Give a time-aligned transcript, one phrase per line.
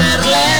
[0.00, 0.59] vamos a hacerle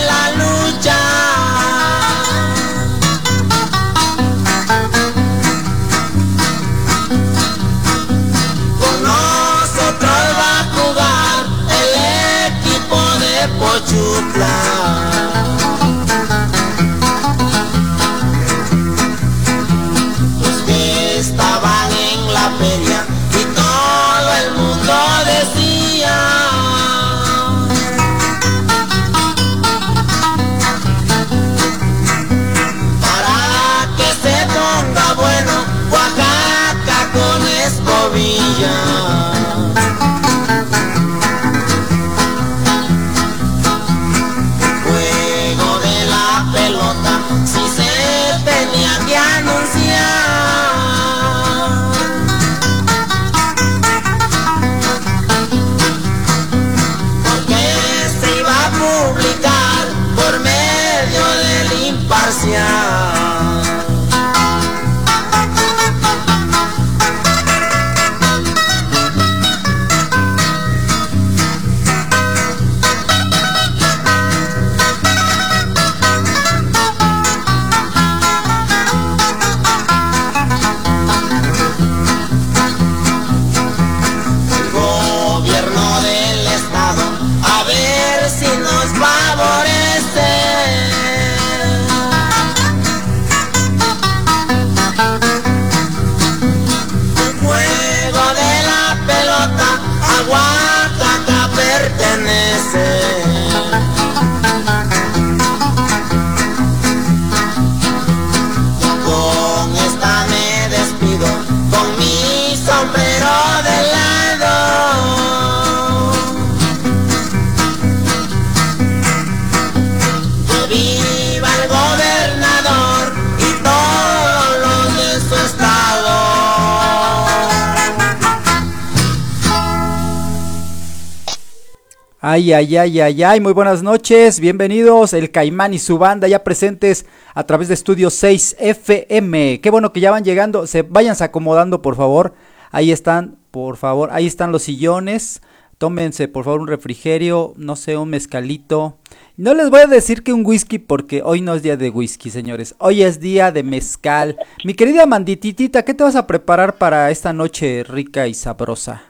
[132.53, 137.07] Ay, ay, ay, ay, muy buenas noches, bienvenidos, el Caimán y su banda ya presentes
[137.33, 139.61] a través de Estudio 6 FM.
[139.61, 142.35] Qué bueno que ya van llegando, se váyanse acomodando, por favor.
[142.73, 145.43] Ahí están, por favor, ahí están los sillones.
[145.79, 148.99] Tómense, por favor, un refrigerio, no sé, un mezcalito.
[149.37, 152.31] No les voy a decir que un whisky porque hoy no es día de whisky,
[152.31, 152.75] señores.
[152.79, 154.37] Hoy es día de mezcal.
[154.65, 159.10] Mi querida Mandititita, ¿qué te vas a preparar para esta noche rica y sabrosa?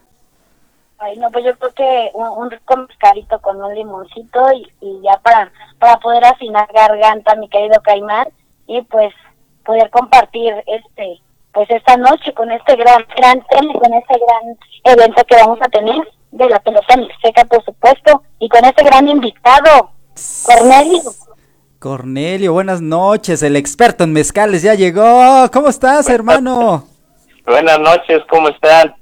[1.02, 5.00] Ay, no, pues yo creo que un, un rico mezcalito con un limoncito y, y
[5.02, 8.28] ya para, para poder afinar garganta, mi querido Caimán,
[8.66, 9.14] y pues
[9.64, 11.20] poder compartir este
[11.52, 15.68] pues esta noche con este gran gran tema, con este gran evento que vamos a
[15.68, 15.96] tener
[16.32, 19.90] de la pelota mixteca, por supuesto, y con este gran invitado,
[20.44, 21.00] Cornelio.
[21.78, 25.50] Cornelio, buenas noches, el experto en mezcales ya llegó.
[25.50, 26.84] ¿Cómo estás, hermano?
[27.46, 28.99] Buenas noches, ¿cómo están?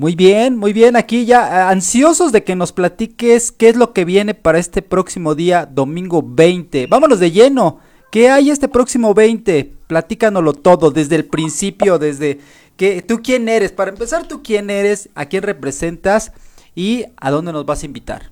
[0.00, 3.92] Muy bien, muy bien, aquí ya eh, ansiosos de que nos platiques qué es lo
[3.92, 6.86] que viene para este próximo día, domingo 20.
[6.86, 7.80] Vámonos de lleno.
[8.10, 9.70] ¿Qué hay este próximo 20?
[9.86, 12.38] Platícanoslo todo, desde el principio, desde
[12.78, 13.72] que tú quién eres.
[13.72, 16.32] Para empezar, tú quién eres, a quién representas
[16.74, 18.22] y a dónde nos vas a invitar.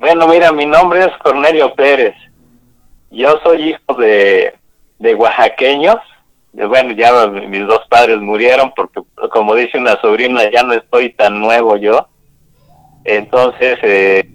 [0.00, 2.16] Bueno, mira, mi nombre es Cornelio Pérez.
[3.12, 4.52] Yo soy hijo de,
[4.98, 5.98] de oaxaqueños.
[6.66, 9.00] Bueno, ya mis dos padres murieron porque,
[9.30, 12.08] como dice una sobrina, ya no estoy tan nuevo yo.
[13.04, 14.28] Entonces, eh,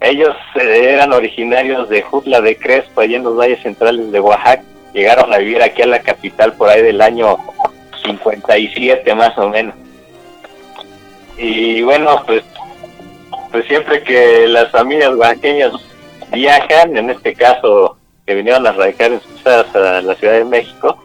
[0.00, 4.62] ellos eh, eran originarios de Jutla de Crespo, allí en los valles centrales de Oaxaca.
[4.92, 7.38] Llegaron a vivir aquí a la capital por ahí del año
[8.04, 9.74] 57 más o menos.
[11.36, 12.42] Y bueno, pues
[13.50, 15.72] pues siempre que las familias oaxaqueñas
[16.32, 17.96] viajan, en este caso
[18.26, 21.02] que vinieron a radicar en sus casas a la Ciudad de México,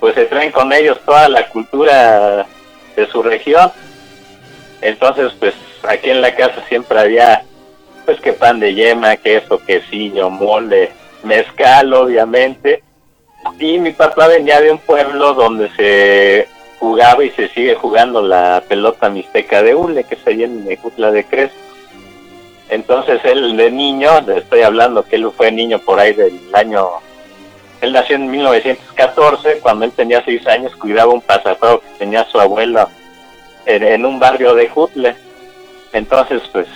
[0.00, 2.46] pues se traen con ellos toda la cultura
[2.94, 3.70] de su región.
[4.80, 5.54] Entonces, pues
[5.88, 7.42] aquí en la casa siempre había,
[8.04, 12.82] pues que pan de yema, queso, quesillo, mole, mezcal, obviamente.
[13.58, 18.62] Y mi papá venía de un pueblo donde se jugaba y se sigue jugando la
[18.68, 21.56] pelota mixteca de Ule, que es allí en Mejutla de Crespo.
[22.68, 26.88] Entonces él de niño, le estoy hablando que él fue niño por ahí del año,
[27.86, 32.38] él nació en 1914, cuando él tenía seis años cuidaba un pasaporte que tenía su
[32.40, 32.88] abuelo
[33.64, 35.16] en, un barrio de Jutle.
[35.92, 36.66] Entonces pues,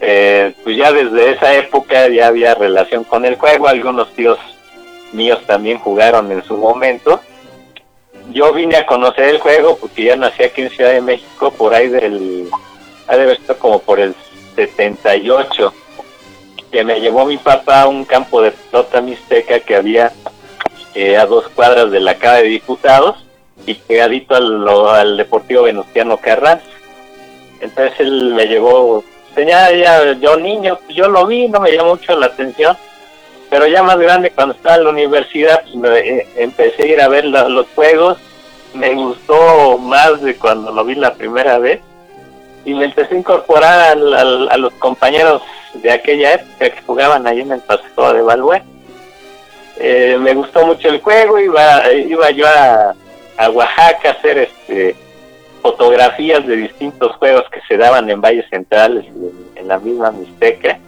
[0.00, 4.38] eh, pues ya desde esa época ya había relación con el juego, algunos tíos
[5.12, 7.20] míos también jugaron en su momento.
[8.30, 11.74] Yo vine a conocer el juego porque ya nací aquí en Ciudad de México por
[11.74, 12.48] ahí del,
[13.06, 14.14] ha de haber como por el
[14.56, 15.72] 78.
[16.70, 20.12] Que me llevó mi papá a un campo de pelota mixteca que había
[20.94, 23.16] eh, a dos cuadras de la Cámara de Diputados
[23.66, 26.64] y pegadito al, al Deportivo Venustiano Carranza.
[27.60, 29.02] Entonces él me llevó,
[29.34, 32.76] tenía ya, yo niño, yo lo vi, no me llamó mucho la atención,
[33.48, 37.00] pero ya más grande cuando estaba en la universidad pues me, eh, empecé a ir
[37.00, 38.18] a ver los juegos,
[38.74, 41.80] me gustó más de cuando lo vi la primera vez
[42.66, 45.40] y me empecé a incorporar al- al- a los compañeros
[45.82, 48.64] de aquella época que jugaban ahí en el paseo de Balbuena.
[49.78, 52.94] Eh, me gustó mucho el juego, iba, iba yo a,
[53.36, 54.96] a Oaxaca a hacer este
[55.62, 60.78] fotografías de distintos juegos que se daban en valles centrales en, en la misma Mixteca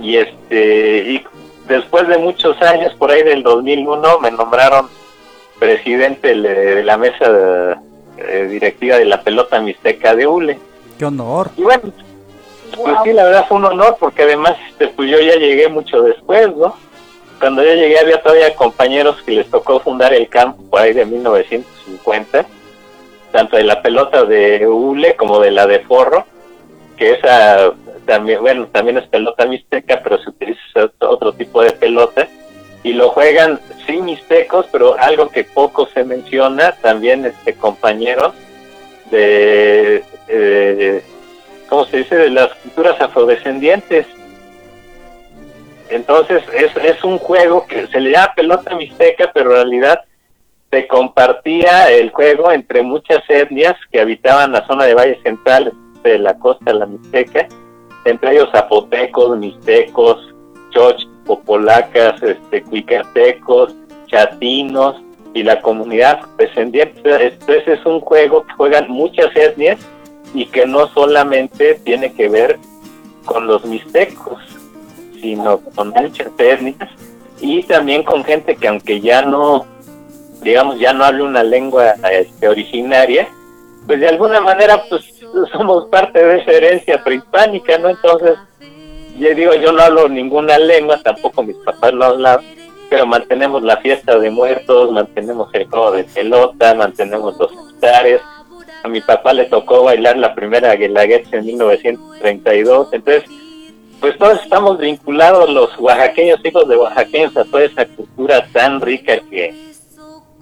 [0.00, 1.24] y este y
[1.68, 4.88] después de muchos años por ahí del 2001 me nombraron
[5.58, 7.80] presidente de, de la mesa
[8.18, 10.58] eh, directiva de la pelota mixteca de ULE
[10.98, 11.50] Qué honor.
[11.56, 11.92] y bueno
[12.76, 16.02] pues sí la verdad fue un honor porque además este, pues yo ya llegué mucho
[16.02, 16.76] después no
[17.38, 21.04] cuando yo llegué había todavía compañeros que les tocó fundar el campo por ahí de
[21.06, 22.44] 1950
[23.32, 26.26] tanto de la pelota de hule como de la de forro
[26.96, 27.72] que esa
[28.06, 32.28] también bueno también es pelota mixteca pero se utiliza otro- tipo de pelota
[32.82, 38.32] y lo juegan sí mixtecos pero algo que poco se menciona también este compañeros
[39.10, 41.02] de eh,
[41.70, 44.06] cómo se dice de las culturas afrodescendientes
[45.88, 50.04] entonces es, es un juego que se le llama pelota mixteca pero en realidad
[50.70, 55.72] se compartía el juego entre muchas etnias que habitaban la zona de Valle Central
[56.04, 57.48] de la costa de la Mixteca,
[58.04, 60.32] entre ellos zapotecos, mixtecos,
[60.70, 63.74] choch, popolacas, este, cuicatecos,
[64.06, 64.96] chatinos
[65.34, 67.00] y la comunidad descendiente.
[67.04, 69.78] Entonces es un juego que juegan muchas etnias
[70.34, 72.58] y que no solamente tiene que ver
[73.24, 74.38] con los mixtecos,
[75.20, 76.88] sino con muchas etnias
[77.40, 79.66] y también con gente que aunque ya no
[80.42, 83.28] digamos, ya no hable una lengua este, originaria,
[83.86, 85.04] pues de alguna manera pues
[85.52, 87.90] somos parte de esa herencia prehispánica, ¿no?
[87.90, 88.36] Entonces,
[89.18, 92.40] yo digo, yo no hablo ninguna lengua, tampoco mis papás lo hablan,
[92.88, 98.20] pero mantenemos la fiesta de muertos, mantenemos el juego de pelota, mantenemos los altares.
[98.82, 103.24] A mi papá le tocó bailar la primera guelaguetza en 1932, entonces,
[104.00, 109.18] pues todos estamos vinculados, los oaxaqueños, hijos de oaxaqueños, a toda esa cultura tan rica
[109.30, 109.54] que,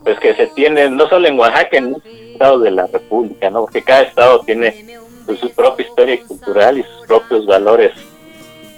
[0.04, 3.62] pues que se tiene no solo en Oaxaca, en muchos estados de la República, ¿no?
[3.62, 7.92] Porque cada estado tiene pues, su propia historia cultural y sus propios valores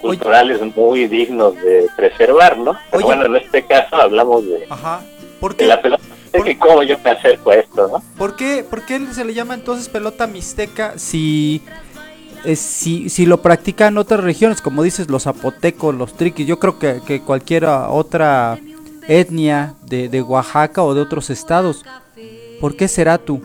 [0.01, 2.75] culturales muy dignos de preservar, ¿no?
[2.89, 3.05] Pero Oye.
[3.05, 5.01] bueno, en este caso hablamos de, Ajá.
[5.39, 8.03] ¿Por de la pelota, de que cómo yo me acerco a esto, ¿no?
[8.17, 11.61] por qué, por qué se le llama entonces pelota mixteca si,
[12.45, 16.47] eh, si, si lo practican otras regiones, como dices, los zapotecos, los triquis?
[16.47, 18.57] Yo creo que, que cualquier otra
[19.07, 21.83] etnia de, de Oaxaca o de otros estados.
[22.59, 23.41] ¿Por qué será tú?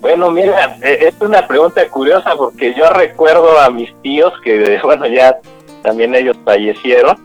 [0.00, 5.06] Bueno, mira, eh, es una pregunta curiosa porque yo recuerdo a mis tíos que, bueno,
[5.06, 5.38] ya
[5.82, 7.16] también ellos fallecieron.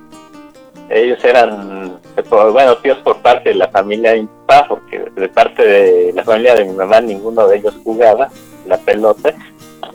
[0.90, 4.30] Ellos eran, bueno, tíos por parte de la familia de mi
[4.68, 8.30] porque de parte de la familia de mi mamá ninguno de ellos jugaba
[8.66, 9.34] la pelota.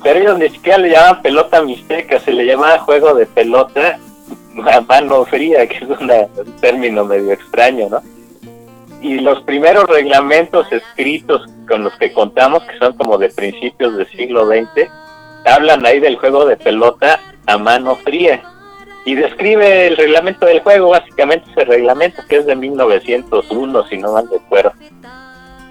[0.03, 3.99] Pero ellos ni siquiera le llamaban pelota mixteca, se le llamaba juego de pelota
[4.73, 6.11] a mano fría, que es un
[6.61, 8.01] término medio extraño, ¿no?
[9.05, 14.09] y los primeros reglamentos escritos con los que contamos, que son como de principios del
[14.09, 14.89] siglo XX,
[15.45, 18.43] hablan ahí del juego de pelota a mano fría.
[19.05, 24.13] Y describe el reglamento del juego, básicamente ese reglamento que es de 1901, si no
[24.13, 24.73] mal recuerdo,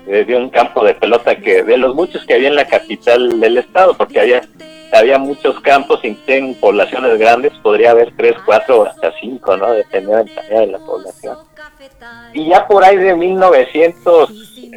[0.07, 3.39] eh, de un campo de pelota que de los muchos que había en la capital
[3.39, 4.41] del estado, porque había
[4.93, 9.71] había muchos campos y en poblaciones grandes podría haber tres, cuatro hasta cinco, ¿no?
[9.71, 11.37] Dependiendo del tamaño de la población.
[12.33, 14.31] Y ya por ahí de 1900,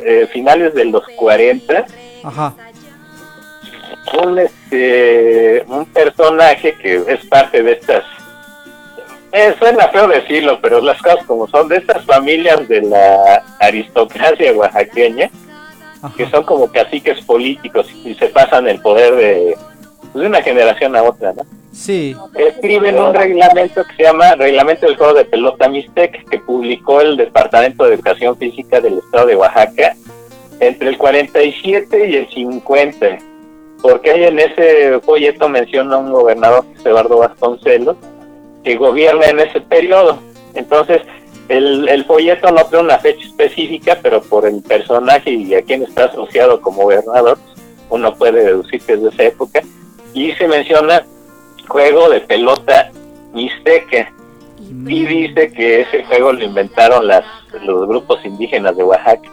[0.04, 1.86] eh, finales de los 40,
[2.24, 2.54] Ajá.
[4.22, 8.04] un, este, un personaje que es parte de estas,
[9.36, 14.52] eh, suena feo decirlo, pero las cosas como son, de estas familias de la aristocracia
[14.52, 15.30] oaxaqueña,
[16.16, 19.56] que son como caciques políticos y se pasan el poder de,
[20.12, 21.42] pues, de una generación a otra, ¿no?
[21.72, 22.16] Sí.
[22.34, 27.18] escriben un reglamento que se llama Reglamento del Juego de Pelota Mixtec, que publicó el
[27.18, 29.94] Departamento de Educación Física del Estado de Oaxaca
[30.60, 33.18] entre el 47 y el 50,
[33.82, 37.96] porque ahí en ese folleto menciona un gobernador, Eduardo Vasconcelos,
[38.66, 40.18] que gobierna en ese periodo.
[40.54, 41.00] Entonces,
[41.48, 45.84] el, el folleto no tiene una fecha específica, pero por el personaje y a quien
[45.84, 47.38] está asociado como gobernador,
[47.90, 49.62] uno puede deducir que es de esa época.
[50.14, 51.06] Y se menciona
[51.68, 52.90] juego de pelota
[53.32, 54.12] Mixteca.
[54.58, 57.24] Y dice que ese juego lo inventaron las,
[57.62, 59.30] los grupos indígenas de Oaxaca.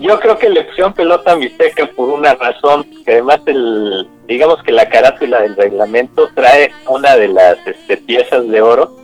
[0.00, 4.70] Yo creo que le pusieron pelota mixteca por una razón, que además el, digamos que
[4.70, 8.96] la carátula del reglamento trae una de las este, piezas de oro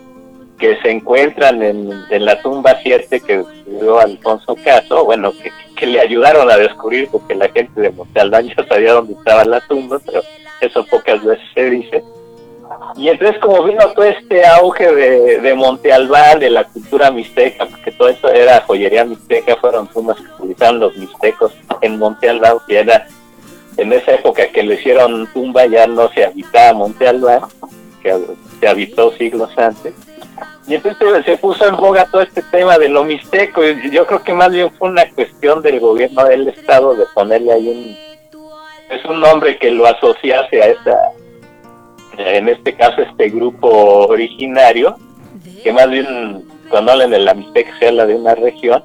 [0.57, 5.33] que se encuentran en, la tumba 7 que dio Alfonso Caso, bueno,
[5.75, 8.21] que, le ayudaron a descubrir porque la gente de Monte
[8.55, 10.21] ya sabía dónde estaba la tumba, pero
[10.61, 12.03] eso pocas veces se dice.
[12.95, 17.65] Y entonces como vino todo este auge de, de Monte Albán, de la cultura mixteca,
[17.65, 22.57] porque todo eso era joyería mixteca, fueron tumbas que utilizaron los mixtecos en Monte Albán,
[22.65, 23.05] que era
[23.77, 27.41] en esa época que le hicieron tumba ya no se habitaba Monte Albán,
[28.01, 28.15] que
[28.59, 29.93] se habitó siglos antes.
[30.67, 34.21] Y entonces se puso en boga todo este tema de lo mixteco, y yo creo
[34.21, 38.07] que más bien fue una cuestión del gobierno del estado de ponerle ahí un
[38.89, 40.97] es un nombre que lo asociase a esa
[42.17, 44.97] en este caso este grupo originario,
[45.63, 48.83] que más bien cuando hablan de la Mixteca se habla de una región,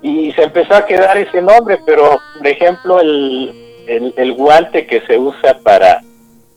[0.00, 5.18] y se empezó a quedar ese nombre, pero por ejemplo el, el, guante que se
[5.18, 6.02] usa para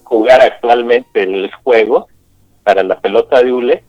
[0.03, 2.07] jugar actualmente el juego,
[2.63, 3.83] para la pelota de hule,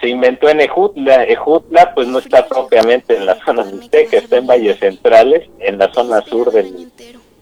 [0.00, 1.24] se inventó en Ejutla.
[1.24, 5.92] Ejutla pues no está propiamente en la zona mixteca, está en valles centrales, en la
[5.92, 6.90] zona sur del,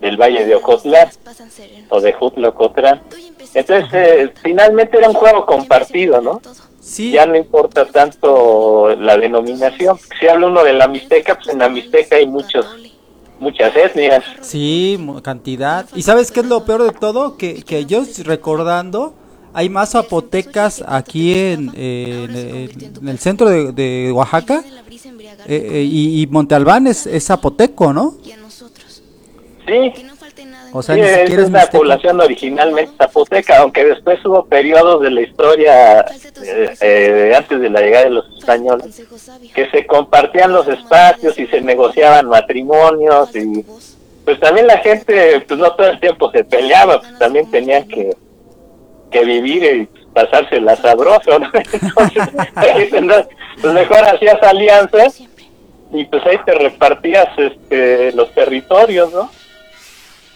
[0.01, 1.09] del valle de Ocotlán
[1.89, 3.01] o de Jutla Ocotlán.
[3.55, 6.41] Entonces, eh, finalmente era un juego compartido, ¿no?
[6.81, 7.13] Sí.
[7.13, 9.99] Ya no importa tanto la denominación.
[10.19, 12.67] Si habla uno de la Mixteca, pues en la Mixteca hay muchos
[13.41, 14.23] muchas etnias.
[14.43, 15.87] Sí, cantidad.
[15.97, 17.37] ¿Y sabes qué es lo peor de todo?
[17.37, 19.15] Que, que yo recordando,
[19.53, 24.63] hay más zapotecas aquí en, en, el centro de, Oaxaca.
[25.47, 28.15] Eh, eh, y, y Monte Albán es, es zapoteco, ¿no?
[29.67, 30.10] Sí.
[30.73, 36.75] O sea, es una población originalmente zapoteca, aunque después hubo periodos de la historia eh,
[36.81, 39.03] eh, antes de la llegada de los españoles
[39.55, 43.65] que se compartían los espacios y se negociaban matrimonios y
[44.25, 48.17] pues también la gente pues no todo el tiempo se peleaba, pues también tenían que,
[49.11, 51.31] que vivir y pasarse la sabroso,
[52.93, 53.27] Entonces,
[53.61, 55.21] pues mejor hacías alianzas
[55.93, 59.31] y pues ahí te repartías este, los territorios, ¿no?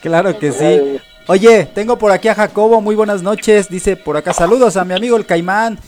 [0.04, 1.00] Claro que sí.
[1.28, 3.70] Oye, tengo por aquí a Jacobo, muy buenas noches.
[3.70, 5.78] Dice por acá, saludos a mi amigo el Caimán.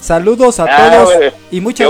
[0.00, 1.14] Saludos a ah, todos
[1.52, 1.88] y muchas,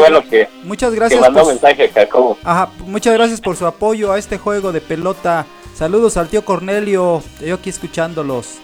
[0.63, 1.27] muchas gracias.
[1.27, 2.37] por, mensaje, Jacobo.
[2.45, 5.47] Ajá, muchas gracias por su apoyo a este juego de pelota.
[5.75, 8.59] Saludos al tío Cornelio, yo aquí escuchándolos.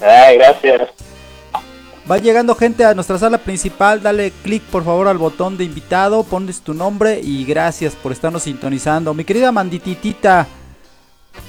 [0.00, 0.88] Ay, gracias.
[2.10, 6.24] Va llegando gente a nuestra sala principal, dale clic por favor al botón de invitado,
[6.24, 9.12] pones tu nombre y gracias por estarnos sintonizando.
[9.12, 10.48] Mi querida Mandititita,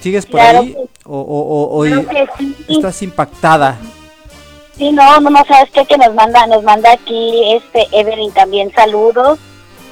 [0.01, 0.75] ¿Sigues por ahí?
[1.05, 3.77] ¿O, o, estás impactada?
[4.77, 8.71] Sí, no, no, no, sabes qué, que nos manda, nos manda aquí este Evelyn también
[8.73, 9.39] saludos.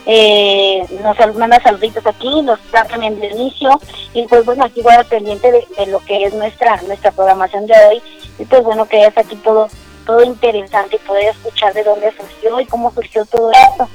[0.06, 3.80] Eh, nos manda saluditos aquí, nos da también de inicio
[4.14, 7.74] y pues bueno, aquí voy al pendiente de, lo que es nuestra nuestra programación de
[7.74, 8.02] hoy
[8.40, 9.68] y pues bueno, que es aquí todo
[10.08, 13.88] todo interesante y poder escuchar de dónde surgió y cómo surgió todo esto.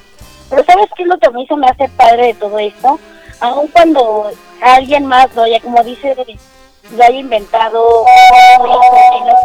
[0.50, 3.00] Pero ¿sabes qué es lo que a mí se me hace padre de todo esto?
[3.40, 4.30] aun cuando
[4.64, 6.16] alguien más lo haya, como dice,
[6.96, 8.04] lo haya inventado,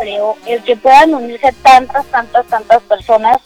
[0.03, 3.37] lo el que puedan unirse tantas, tantas, tantas personas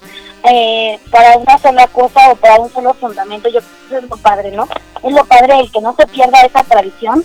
[0.43, 4.17] eh, para una sola cosa o para un solo fundamento, yo creo que es lo
[4.17, 4.67] padre, ¿no?
[5.01, 7.23] Es lo padre el que no se pierda esa tradición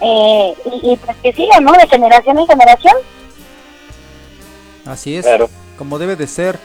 [0.00, 1.72] eh, y, pues que siga, ¿no?
[1.72, 2.94] De generación en generación.
[4.86, 5.26] Así es,
[5.76, 6.58] como debe de ser.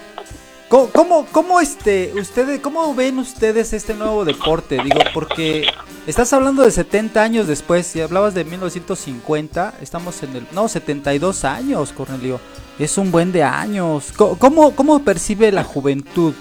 [0.67, 4.79] ¿Cómo, cómo, este, ustedes, cómo ven ustedes este nuevo deporte?
[4.83, 5.67] Digo, porque
[6.07, 11.45] estás hablando de 70 años después, si hablabas de 1950, estamos en el, no, 72
[11.45, 12.39] años, Cornelio,
[12.79, 14.11] es un buen de años.
[14.17, 16.33] ¿Cómo, cómo percibe la juventud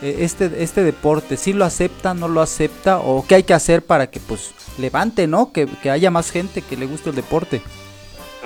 [0.00, 1.36] eh, este, este deporte?
[1.36, 3.00] ¿Sí lo acepta, no lo acepta?
[3.00, 5.52] ¿O qué hay que hacer para que, pues, levante, ¿no?
[5.52, 7.62] Que, que haya más gente que le guste el deporte.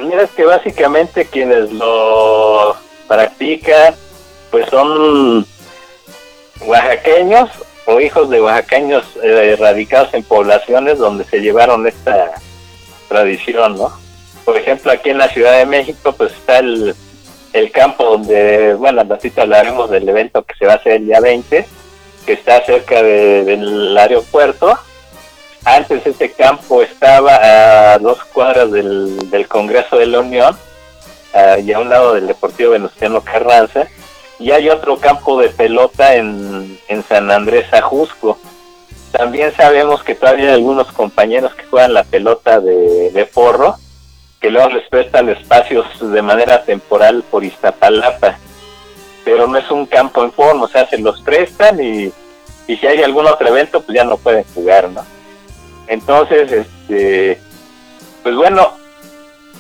[0.00, 2.74] Mira, es que básicamente quienes lo
[3.06, 3.94] practican
[4.50, 5.46] pues son
[6.60, 7.50] oaxaqueños
[7.86, 12.32] o hijos de oaxaqueños eh, radicados en poblaciones donde se llevaron esta
[13.08, 13.92] tradición, ¿no?
[14.44, 16.94] Por ejemplo, aquí en la Ciudad de México, pues está el,
[17.52, 21.20] el campo donde, bueno, ratito hablaremos del evento que se va a hacer el día
[21.20, 21.66] 20,
[22.26, 24.78] que está cerca del aeropuerto.
[25.64, 30.56] Antes ese campo estaba a dos cuadras del, del Congreso de la Unión
[31.62, 33.86] y a un lado del Deportivo Venustiano Carranza
[34.40, 38.38] y hay otro campo de pelota en, en San Andrés Ajusco.
[39.12, 43.76] También sabemos que todavía hay algunos compañeros que juegan la pelota de, de porro,
[44.40, 48.38] que luego les prestan espacios de manera temporal por Iztapalapa.
[49.24, 52.12] pero no es un campo en forma, o sea, se los prestan y,
[52.66, 55.04] y si hay algún otro evento, pues ya no pueden jugar, ¿no?
[55.86, 57.38] Entonces, este,
[58.22, 58.72] pues bueno,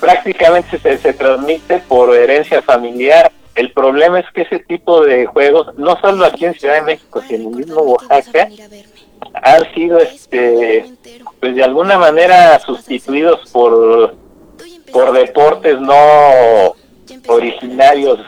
[0.00, 3.30] prácticamente se, se transmite por herencia familiar.
[3.54, 7.20] El problema es que ese tipo de juegos, no solo aquí en Ciudad de México,
[7.26, 8.48] sino en el mismo Oaxaca,
[9.34, 10.86] han sido, este,
[11.40, 14.14] pues de alguna manera sustituidos por,
[14.92, 16.74] por deportes no
[17.26, 18.20] originarios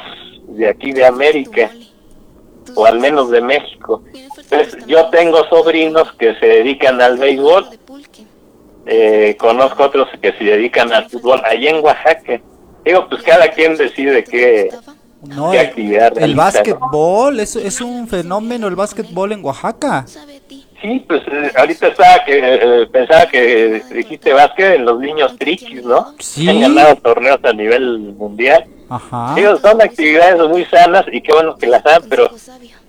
[0.49, 1.71] de aquí de América,
[2.75, 4.03] o al menos de México.
[4.37, 7.67] Entonces, yo tengo sobrinos que se dedican al béisbol,
[8.87, 12.41] eh, conozco otros que se dedican al fútbol allá en Oaxaca.
[12.85, 14.71] Digo, pues cada quien decide qué,
[15.23, 16.43] No, el, actividad el ¿no?
[16.43, 20.05] básquetbol es, es un fenómeno el básquetbol en Oaxaca.
[20.83, 25.85] Sí, pues eh, ahorita estaba que eh, pensaba que dijiste básquet en los niños triquis,
[25.85, 26.15] ¿no?
[26.19, 26.49] Sí.
[26.49, 28.65] Han ganado torneos a nivel mundial.
[28.89, 29.35] Ajá.
[29.37, 32.31] Digo, son actividades muy sanas y qué bueno que las hagan, pero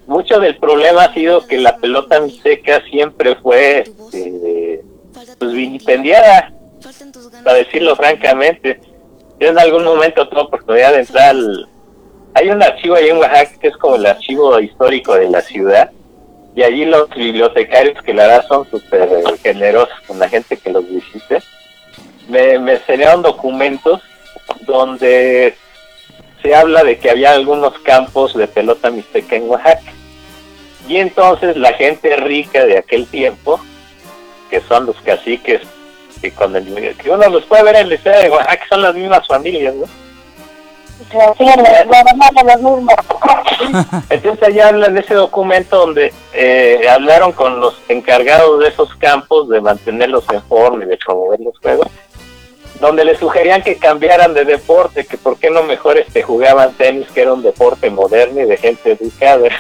[0.08, 4.84] mucho del problema ha sido que la pelota mixteca siempre fue este,
[5.38, 6.52] pues vilipendiada,
[7.44, 8.82] para decirlo francamente.
[9.40, 11.68] Yo en algún momento tuve oportunidad de entrar al...
[12.36, 15.92] Hay un archivo ahí en Oaxaca que es como el archivo histórico de la ciudad
[16.56, 19.10] y allí los bibliotecarios que la verdad son súper
[19.42, 21.40] generosos con la gente que los visite,
[22.30, 24.02] me, me enseñaron documentos
[24.62, 25.56] donde
[26.42, 29.94] se habla de que había algunos campos de pelota mixteca en Oaxaca.
[30.88, 33.60] Y entonces la gente rica de aquel tiempo,
[34.50, 35.62] que son los caciques,
[36.22, 38.94] que, con el, que uno los puede ver en la historia de Oaxaca, son las
[38.94, 39.86] mismas familias, ¿no?
[44.10, 49.50] Entonces allá hablan de ese documento donde eh, hablaron con los encargados de esos campos
[49.50, 51.88] de mantenerlos en forma y de promover los juegos,
[52.80, 57.08] donde les sugerían que cambiaran de deporte, que por qué no mejor este jugaban tenis,
[57.12, 59.50] que era un deporte moderno y de gente educada.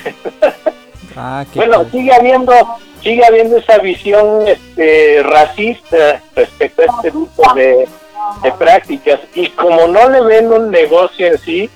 [1.15, 2.51] Ah, bueno, sigue habiendo
[3.03, 7.88] sigue habiendo esa visión este, racista respecto a este tipo de,
[8.41, 11.69] de prácticas y como no le ven un negocio en sí,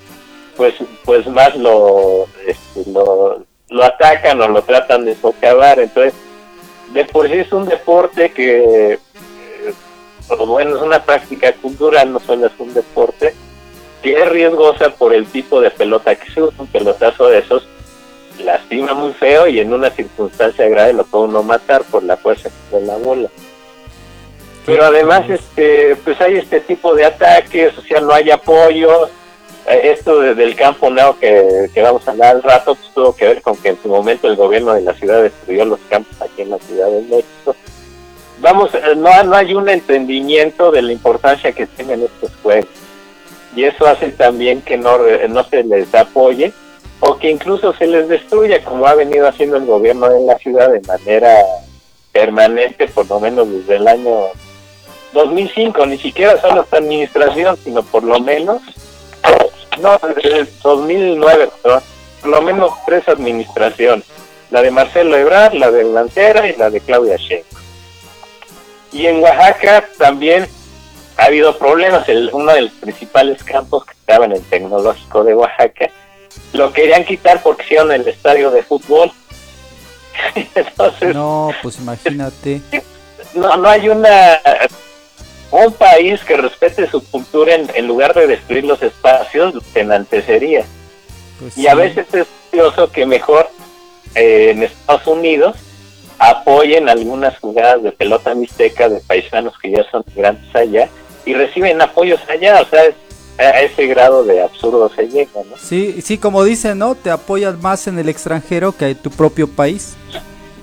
[0.56, 5.80] pues pues más lo este, lo, lo atacan o lo tratan de socavar.
[5.80, 6.14] Entonces,
[6.94, 9.74] de por sí es un deporte que, eh,
[10.46, 13.36] bueno, es una práctica cultural, no solo es un deporte,
[14.02, 17.68] que es riesgosa por el tipo de pelota que se usa, un pelotazo de esos
[18.44, 22.50] lastima muy feo y en una circunstancia grave lo puede uno matar por la fuerza
[22.72, 23.30] de la bola.
[24.68, 29.08] Pero además, este, pues hay este tipo de ataques, o sea, no hay apoyo.
[29.66, 33.26] Eh, Esto de- del campo neo que, vamos a hablar al rato, pues tuvo que
[33.28, 36.42] ver con que en su momento el gobierno de la ciudad destruyó los campos aquí
[36.44, 37.56] en la Ciudad de México.
[38.40, 42.70] Vamos, eh, no, no hay un entendimiento de la importancia que tienen estos juegos.
[43.56, 44.98] Y eso hace también que no,
[45.30, 46.52] no se les apoye
[47.00, 50.70] o que incluso se les destruya, como ha venido haciendo el gobierno de la ciudad
[50.72, 51.34] de manera
[52.12, 54.26] permanente, por lo menos desde el año
[55.18, 58.62] 2005, ni siquiera solo esta administración, sino por lo menos,
[59.82, 61.82] no, desde el 2009, perdón,
[62.22, 64.06] por lo menos tres administraciones,
[64.52, 67.64] la de Marcelo Ebrard, la de Lancera y la de Claudia Sheinbaum.
[68.94, 70.48] Y en Oaxaca también
[71.18, 75.34] ha habido problemas, el, uno de los principales campos que estaba en el tecnológico de
[75.34, 75.90] Oaxaca,
[76.54, 79.12] lo querían quitar porque hicieron el estadio de fútbol.
[80.56, 82.62] Entonces, No, pues imagínate.
[83.34, 84.40] no, no hay una
[85.52, 90.66] un país que respete su cultura en, en lugar de destruir los espacios se enaltecería.
[91.40, 93.50] Pues Y a veces es curioso que mejor
[94.16, 95.56] eh, en Estados Unidos
[96.20, 100.90] apoyen algunas jugadas de pelota mixteca de paisanos que ya son migrantes allá
[101.26, 102.96] y reciben apoyos allá, o sea, es-
[103.40, 105.56] a ese grado de absurdo se llega, ¿no?
[105.62, 106.96] Sí, sí, como dicen, ¿no?
[106.96, 109.96] Te apoyas más en el extranjero que en tu propio país.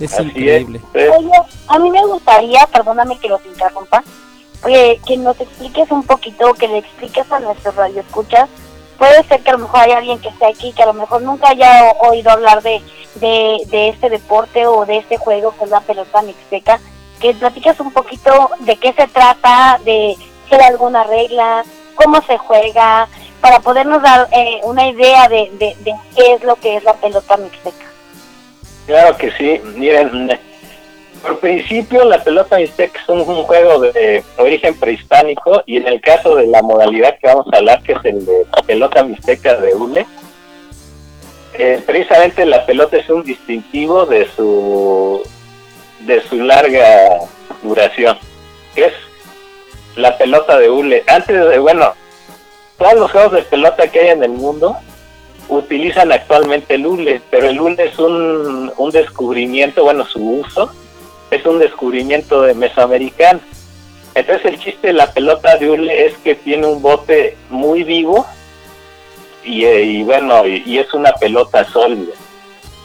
[0.01, 0.81] Es Así increíble.
[0.93, 1.05] es.
[1.05, 4.03] Entonces, Oye, a mí me gustaría, perdóname que los interrumpa,
[4.65, 8.49] oye, que nos expliques un poquito, que le expliques a nuestros radioescuchas.
[8.99, 11.23] Puede ser que a lo mejor haya alguien que esté aquí que a lo mejor
[11.23, 12.81] nunca haya oído hablar de,
[13.17, 16.81] de, de este deporte o de este juego que es la pelota mixteca.
[17.21, 20.17] Que platiques un poquito de qué se trata, de
[20.49, 23.09] si hay alguna regla, cómo se juega,
[23.41, 26.95] para podernos dar eh, una idea de, de, de qué es lo que es la
[26.95, 27.87] pelota mixteca.
[28.87, 29.61] Claro que sí.
[29.77, 30.39] Miren,
[31.25, 36.01] por principio la pelota mixteca es un, un juego de origen prehispánico y en el
[36.03, 39.75] caso de la modalidad que vamos a hablar, que es el de pelota mixteca de
[39.75, 40.07] hule,
[41.55, 45.23] eh, precisamente la pelota es un distintivo de su
[46.01, 47.21] de su larga
[47.63, 48.19] duración,
[48.75, 48.93] que es
[49.97, 51.05] la pelota de hule.
[51.07, 51.95] Antes de, bueno,
[52.77, 54.77] todos los juegos de pelota que hay en el mundo
[55.49, 60.71] utilizan actualmente el hule, pero el hule es un, un descubrimiento, bueno, su uso
[61.35, 63.41] es un descubrimiento de mesoamericano.
[64.15, 68.27] Entonces el chiste de la pelota de hule es que tiene un bote muy vivo
[69.43, 72.13] y, eh, y bueno, y, es una pelota sólida.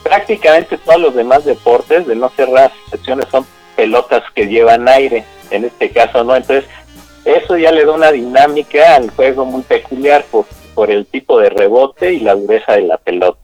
[0.02, 5.24] Prácticamente todos los demás deportes, de no ser raras excepciones, son pelotas que llevan aire,
[5.50, 6.34] en este caso no.
[6.34, 6.68] Entonces
[7.24, 11.50] eso ya le da una dinámica al juego muy peculiar por, por el tipo de
[11.50, 13.38] rebote y la dureza de la pelota,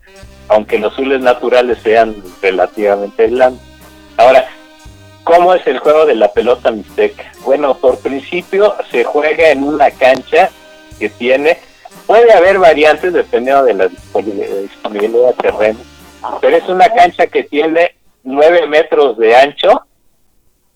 [0.49, 3.63] aunque los hules naturales sean relativamente blandos.
[4.17, 4.49] Ahora,
[5.27, 7.25] ¿cómo es el juego de la pelota mixteca?
[7.45, 10.51] Bueno, por principio se juega en una cancha
[11.01, 11.59] que tiene,
[12.07, 15.81] puede haber variantes dependiendo de la disponibilidad disponibilidad de terreno,
[16.41, 19.83] pero es una cancha que tiene 9 metros de ancho,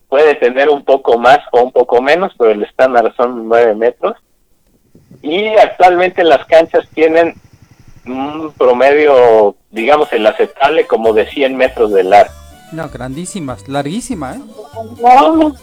[0.09, 4.17] puede tener un poco más o un poco menos, pero el estándar son 9 metros.
[5.23, 7.35] Y actualmente las canchas tienen
[8.05, 12.40] un promedio, digamos, el aceptable como de 100 metros de largo.
[12.73, 14.41] No, grandísimas, larguísima, ¿eh?
[15.01, 15.55] No.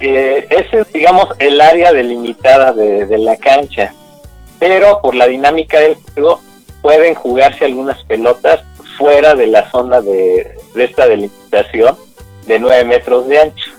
[0.00, 3.92] Eh, ese es, digamos, el área delimitada de, de la cancha.
[4.58, 6.40] Pero por la dinámica del juego,
[6.82, 8.60] pueden jugarse algunas pelotas
[8.96, 11.96] fuera de la zona de, de esta delimitación
[12.46, 13.70] de 9 metros de ancho.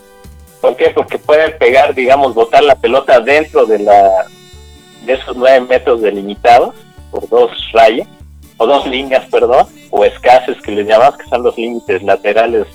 [0.61, 0.89] ¿Por qué?
[0.89, 4.25] Porque pueden pegar, digamos, botar la pelota dentro de la
[5.05, 6.75] de esos 9 metros delimitados
[7.09, 8.07] por dos rayas,
[8.59, 12.67] o dos líneas, perdón, o escases que les llamamos, que son los límites laterales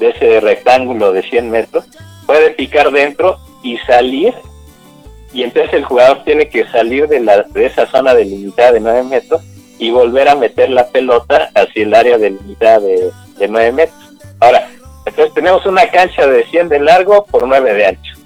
[0.00, 1.84] de ese rectángulo de 100 metros.
[2.26, 4.34] Puede picar dentro y salir,
[5.32, 9.04] y entonces el jugador tiene que salir de, la, de esa zona delimitada de 9
[9.04, 9.42] metros
[9.78, 14.14] y volver a meter la pelota hacia el área delimitada de, de 9 metros.
[14.40, 14.68] Ahora,
[15.04, 18.23] entonces tenemos una cancha de 100 de largo por 9 de ancho.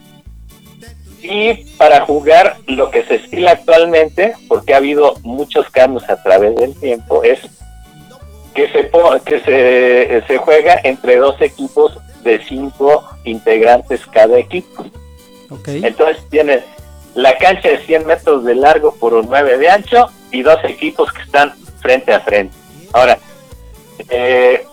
[1.22, 6.54] Y para jugar lo que se estila actualmente, porque ha habido muchos cambios a través
[6.56, 7.40] del tiempo, es
[8.54, 8.90] que se
[9.24, 14.84] que se, se juega entre dos equipos de cinco integrantes cada equipo.
[15.50, 15.68] Ok.
[15.68, 16.62] Entonces tienes
[17.14, 21.12] la cancha de 100 metros de largo por un 9 de ancho y dos equipos
[21.12, 22.54] que están frente a frente.
[22.92, 23.18] Ahora,
[24.08, 24.64] eh,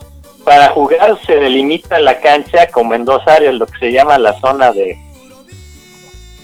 [0.43, 4.39] para jugar se delimita la cancha como en dos áreas, lo que se llama la
[4.39, 4.97] zona de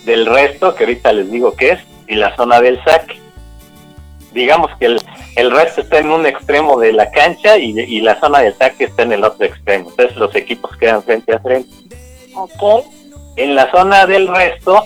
[0.05, 3.19] del resto, que ahorita les digo qué es, y la zona del saque.
[4.33, 5.01] Digamos que el,
[5.35, 8.85] el resto está en un extremo de la cancha y, y la zona del saque
[8.85, 9.89] está en el otro extremo.
[9.89, 11.69] Entonces los equipos quedan frente a frente.
[12.35, 12.85] ok.
[13.37, 14.83] En la zona del resto,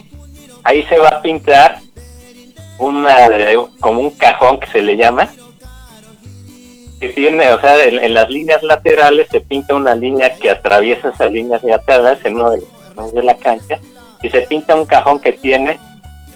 [0.63, 1.79] ahí se va a pintar
[2.77, 3.15] una
[3.79, 5.29] como un cajón que se le llama
[6.99, 11.09] que tiene, o sea, en, en las líneas laterales se pinta una línea que atraviesa
[11.09, 12.63] esas líneas laterales en uno de
[12.95, 13.79] los de la cancha
[14.25, 15.79] y se pinta un cajón que tiene,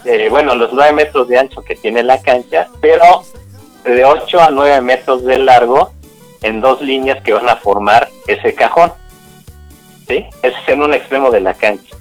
[0.06, 3.24] eh, bueno, los 9 metros de ancho que tiene la cancha, pero
[3.84, 5.92] de 8 a 9 metros de largo
[6.44, 8.94] en dos líneas que van a formar ese cajón.
[10.08, 10.24] ¿Sí?
[10.44, 11.96] Es en un extremo de la cancha.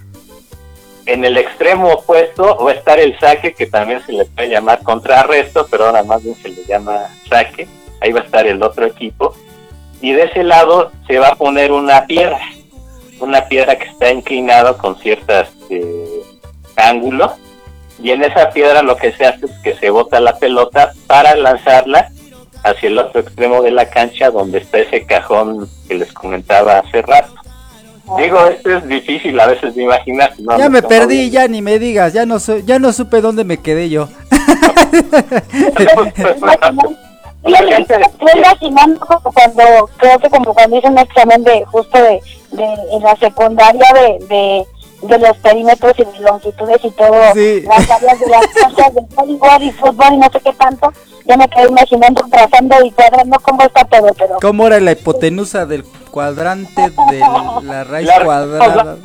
[1.06, 4.82] En el extremo opuesto va a estar el saque, que también se le puede llamar
[4.82, 7.66] contrarresto, pero ahora más bien se le llama saque.
[8.02, 9.34] Ahí va a estar el otro equipo.
[10.02, 12.38] Y de ese lado se va a poner una piedra,
[13.20, 16.22] una piedra que está inclinada con ciertas eh,
[16.76, 17.32] ángulos.
[18.00, 21.34] Y en esa piedra lo que se hace es que se bota la pelota para
[21.34, 22.10] lanzarla
[22.62, 27.02] hacia el otro extremo de la cancha donde está ese cajón que les comentaba hace
[27.02, 27.32] rato.
[28.16, 30.32] Digo, esto es difícil a veces de imaginar.
[30.38, 33.44] no, ya me perdí, ya ni me digas, ya no su- ya no supe dónde
[33.44, 34.08] me quedé yo.
[37.44, 39.62] Estoy imaginando como cuando,
[39.98, 42.20] creo que como cuando hice un examen de justo de,
[42.52, 44.66] de en la secundaria de, de,
[45.02, 47.62] de los perímetros y de longitudes y todo, Sí.
[47.62, 50.92] las áreas de las canchas de voleibol y fútbol y no sé qué tanto,
[51.24, 55.66] ya me quedé imaginando, trazando y cuadrando cómo está todo, pero ¿Cómo era la hipotenusa
[55.66, 57.20] del cuadrante de
[57.62, 58.96] la raíz La- cuadrada?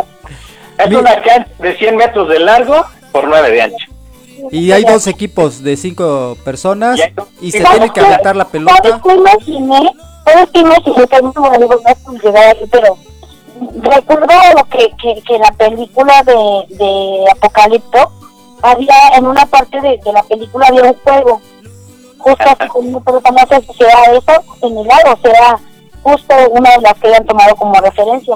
[0.79, 3.85] Es Mi- una cancha de 100 metros de largo por 9 de ancho.
[4.51, 6.99] Y hay dos equipos de cinco personas
[7.39, 9.01] Y y se ¿Sabes tiene que aventar la ¿Sabes pelota.
[9.03, 9.93] qué imaginé?
[10.25, 11.07] ¿Sabes qué imaginé?
[11.07, 11.33] Que no
[12.21, 12.97] llegar aquí, pero
[13.81, 18.11] recuerdo lo que, que, que la película de, de Apocalipto
[18.61, 21.41] había en una parte de, de la película había un juego.
[22.17, 25.59] Justo así una pelota no sé si sea eso similar o sea
[26.03, 28.35] justo una de las que hayan tomado como referencia.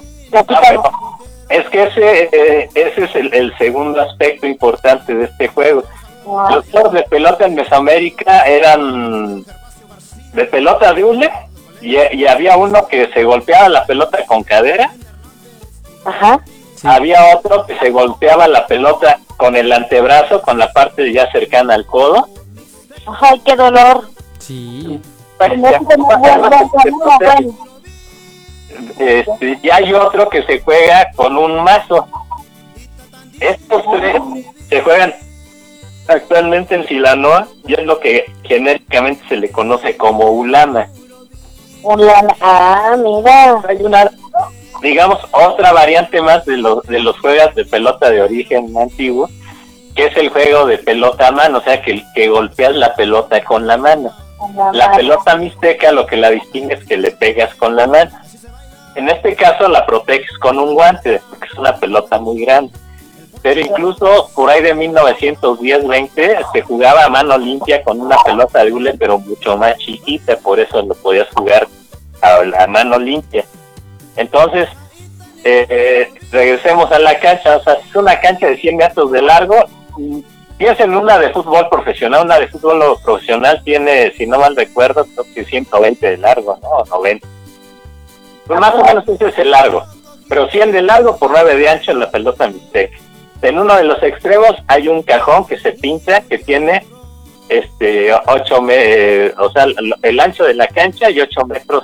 [1.50, 5.84] Es que ese, eh, ese es el, el segundo aspecto importante de este juego.
[6.28, 9.46] Ah, Los juegos de pelota en Mesoamérica eran
[10.34, 11.32] de pelota de hule
[11.82, 14.92] y, y había uno que se golpeaba la pelota con cadera,
[16.08, 16.40] Ajá.
[16.76, 16.88] Sí.
[16.88, 21.74] había otro que se golpeaba la pelota con el antebrazo, con la parte ya cercana
[21.74, 22.28] al codo,
[23.22, 24.10] Ay, qué dolor.
[24.40, 25.00] Sí.
[29.00, 32.06] Este, y hay otro que se juega con un mazo.
[33.40, 34.22] Estos tres
[34.70, 35.14] se juegan
[36.08, 40.88] actualmente en Silanoa y es lo que genéricamente se le conoce como ulama.
[41.84, 43.62] Un lana- Ah, mira.
[43.68, 44.12] Hay una,
[44.82, 49.30] digamos, otra variante más de los, de los juegos de pelota de origen antiguo,
[49.96, 53.44] que es el juego de pelota a mano, o sea, que, que golpeas la pelota
[53.44, 54.12] con la mano.
[54.74, 58.12] La pelota mixteca lo que la distingue es que le pegas con la mano.
[58.96, 62.72] En este caso la proteges con un guante, porque es una pelota muy grande.
[63.42, 68.72] Pero incluso por ahí de 1910-20 se jugaba a mano limpia con una pelota de
[68.72, 71.68] hule, pero mucho más chiquita, por eso lo podías jugar
[72.22, 73.46] a la mano limpia.
[74.18, 74.68] Entonces,
[75.44, 79.56] eh, regresemos a la cancha, o sea, es una cancha de 100 metros de largo.
[79.98, 80.20] mm,
[80.58, 85.06] Piensa en una de fútbol profesional, una de fútbol profesional tiene, si no mal recuerdo,
[85.06, 86.70] creo que 120 de largo, ¿no?
[86.70, 87.28] O 90.
[88.48, 89.84] Pues más o menos ese es el largo,
[90.28, 92.98] pero 100 de largo por 9 de ancho en la pelota mixteca.
[93.44, 96.84] En uno de los extremos hay un cajón que se pinta que tiene
[97.50, 99.68] este 8 me o sea,
[100.02, 101.84] el ancho de la cancha y 8 metros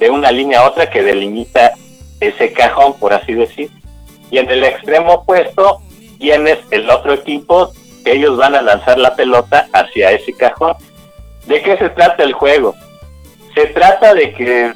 [0.00, 1.74] de una línea a otra que delimita
[2.18, 3.70] ese cajón, por así decir.
[4.30, 5.80] Y en el extremo opuesto
[6.18, 7.72] tienes el otro equipo
[8.04, 10.74] que ellos van a lanzar la pelota hacia ese cajón.
[11.46, 12.74] ¿De qué se trata el juego?
[13.54, 14.72] Se trata de que,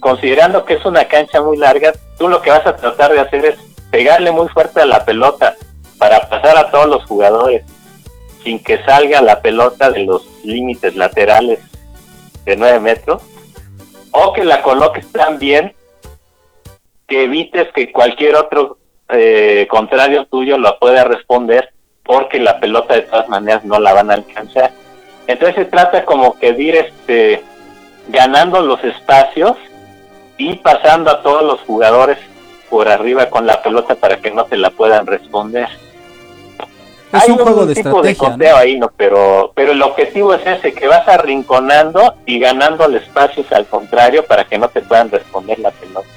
[0.00, 3.44] considerando que es una cancha muy larga, tú lo que vas a tratar de hacer
[3.44, 3.58] es
[3.90, 5.56] pegarle muy fuerte a la pelota
[5.98, 7.64] para pasar a todos los jugadores
[8.42, 11.60] sin que salga la pelota de los límites laterales
[12.44, 13.22] de 9 metros
[14.16, 15.74] o que la coloques tan bien
[17.08, 21.72] que evites que cualquier otro eh, contrario tuyo lo pueda responder
[22.04, 24.70] porque la pelota de todas maneras no la van a alcanzar.
[25.26, 27.42] Entonces se trata como que de ir este,
[28.08, 29.56] ganando los espacios
[30.38, 32.18] y pasando a todos los jugadores
[32.70, 35.68] por arriba con la pelota para que no te la puedan responder.
[37.14, 38.30] Es Hay un juego de tipo de estrategia, ¿no?
[38.30, 38.90] conteo ahí, ¿no?
[38.96, 44.44] Pero, pero el objetivo es ese, que vas arrinconando y ganando espacios al contrario para
[44.44, 46.08] que no te puedan responder la pelota.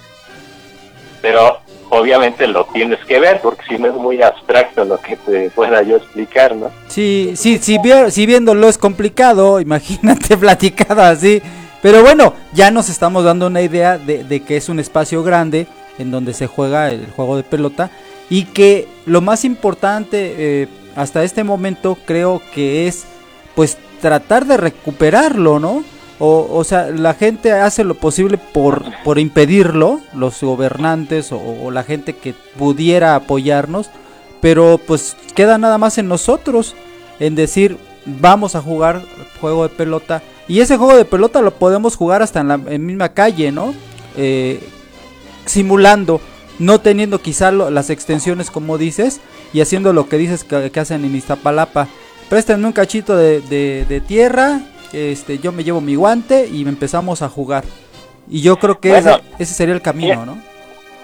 [1.21, 5.49] Pero obviamente lo tienes que ver, porque si no es muy abstracto lo que te
[5.51, 6.71] pueda yo explicar, ¿no?
[6.87, 7.77] Sí, sí, sí,
[8.09, 11.41] sí viéndolo es complicado, imagínate platicado así.
[11.81, 15.67] Pero bueno, ya nos estamos dando una idea de, de que es un espacio grande
[15.99, 17.91] en donde se juega el juego de pelota
[18.29, 23.05] y que lo más importante eh, hasta este momento creo que es
[23.55, 25.83] pues tratar de recuperarlo, ¿no?
[26.19, 31.83] O, o sea, la gente hace lo posible por, por impedirlo, los gobernantes o, la
[31.83, 33.91] gente que pudiera apoyarnos,
[34.41, 36.75] pero pues queda nada más en nosotros,
[37.19, 39.03] en decir, vamos a jugar
[39.39, 40.23] juego de pelota.
[40.47, 43.75] Y ese juego de pelota lo podemos jugar hasta en la misma calle, ¿no?
[44.15, 44.59] Eh,
[45.45, 46.19] simulando,
[46.59, 49.19] no teniendo quizá lo- las extensiones como dices,
[49.53, 51.87] y haciendo lo que dices que, que hacen en Iztapalapa.
[52.29, 54.59] Préstenme un cachito de, de- de tierra,
[54.93, 57.63] este, yo me llevo mi guante y empezamos a jugar.
[58.29, 60.37] Y yo creo que Bueno, ese, ese sería el camino, ¿no?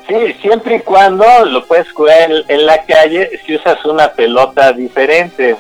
[0.07, 4.73] Sí, siempre y cuando lo puedes jugar en, en la calle si usas una pelota
[4.73, 5.55] diferente.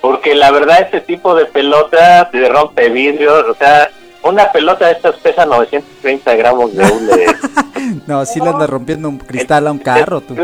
[0.00, 3.88] Porque la verdad este tipo de pelota te rompe vidrio, o sea,
[4.22, 7.26] una pelota de estas pesa 930 gramos de hule.
[8.06, 10.36] No, si le andas rompiendo un cristal a un carro, tú.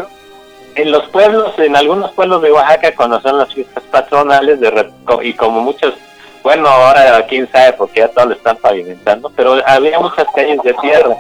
[0.74, 4.90] En los pueblos, en algunos pueblos de Oaxaca, cuando son las fiestas patronales, de
[5.22, 5.94] y como muchos,
[6.42, 10.74] bueno, ahora quién sabe porque ya todo lo están pavimentando, pero había muchas calles de
[10.74, 11.16] tierra.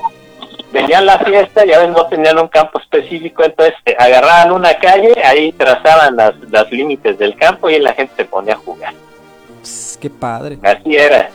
[0.72, 5.52] Venían la fiesta, ya ven, no tenían un campo específico, entonces agarraban una calle, ahí
[5.52, 8.92] trazaban las, las límites del campo y la gente se ponía a jugar.
[9.62, 10.58] Pss, qué padre.
[10.62, 11.30] Así era.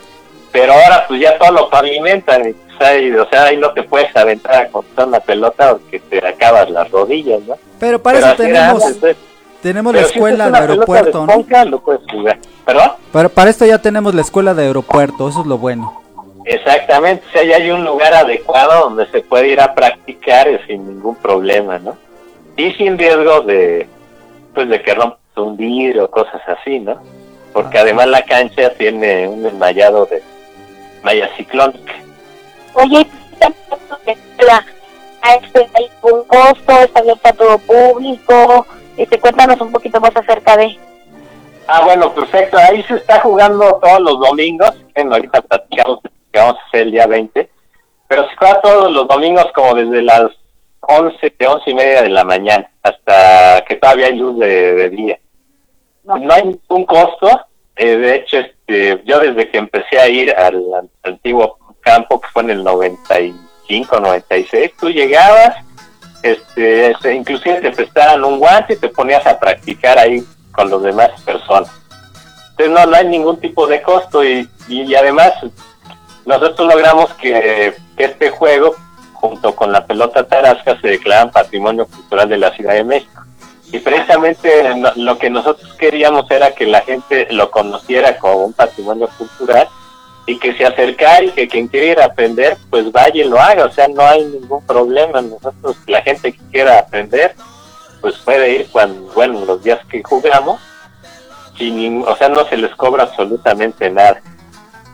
[0.54, 4.16] Pero ahora pues ya todo lo pavimentan, y, pues, o sea, ahí no te puedes
[4.16, 7.56] aventar a contar una pelota porque te acabas las rodillas, ¿no?
[7.80, 9.16] Pero para Pero eso tenemos, antes, pues.
[9.60, 11.64] tenemos la Pero si escuela es de aeropuerto, de ¿no?
[11.70, 12.38] lo puedes jugar.
[12.64, 12.92] ¿Perdón?
[13.10, 16.00] Para, para esto ya tenemos la escuela de aeropuerto, eso es lo bueno.
[16.44, 20.58] Exactamente, o sea, ya hay un lugar adecuado donde se puede ir a practicar y
[20.68, 21.96] sin ningún problema, ¿no?
[22.56, 23.88] Y sin riesgo de,
[24.54, 27.00] pues, de que rompas un vidrio o cosas así, ¿no?
[27.52, 27.80] Porque Ah.
[27.80, 30.22] además la cancha tiene un enmayado de
[31.04, 31.92] malla ciclónica.
[32.74, 33.06] Oye,
[34.38, 34.64] la,
[35.36, 38.66] este, hay un costo, está abierto a todo público.
[38.96, 40.76] Este, cuéntanos un poquito más acerca de.
[41.66, 42.58] Ah, bueno, perfecto.
[42.58, 44.72] Ahí se está jugando todos los domingos.
[44.94, 46.00] Bueno, ahorita platicamos
[46.32, 47.50] que vamos a hacer el día 20.
[48.08, 50.26] Pero se juega todos los domingos como desde las
[50.80, 54.90] 11, de 11 y media de la mañana hasta que todavía hay luz de, de
[54.90, 55.18] día.
[56.04, 56.18] No.
[56.18, 57.40] No hay ningún costo.
[57.76, 60.62] eh, de hecho, es este, yo desde que empecé a ir al,
[61.02, 65.56] antiguo campo, que fue en el 95, 96, tú llegabas,
[66.22, 71.10] este, inclusive te prestaban un guante y te ponías a practicar ahí con los demás
[71.22, 71.70] personas.
[72.50, 75.32] Entonces no, no hay ningún tipo de costo y, y, además
[76.24, 78.74] nosotros logramos que, que este juego
[79.12, 83.23] junto con la pelota tarasca se declaran patrimonio cultural de la Ciudad de México.
[83.74, 84.62] Y precisamente
[84.94, 89.66] lo que nosotros queríamos era que la gente lo conociera como un patrimonio cultural
[90.26, 93.64] y que se acercara y que quien quiera aprender, pues vaya y lo haga.
[93.64, 95.20] O sea, no hay ningún problema.
[95.22, 97.34] Nosotros, la gente que quiera aprender,
[98.00, 100.60] pues puede ir cuando, bueno, los días que jugamos,
[101.58, 104.22] sin o sea, no se les cobra absolutamente nada.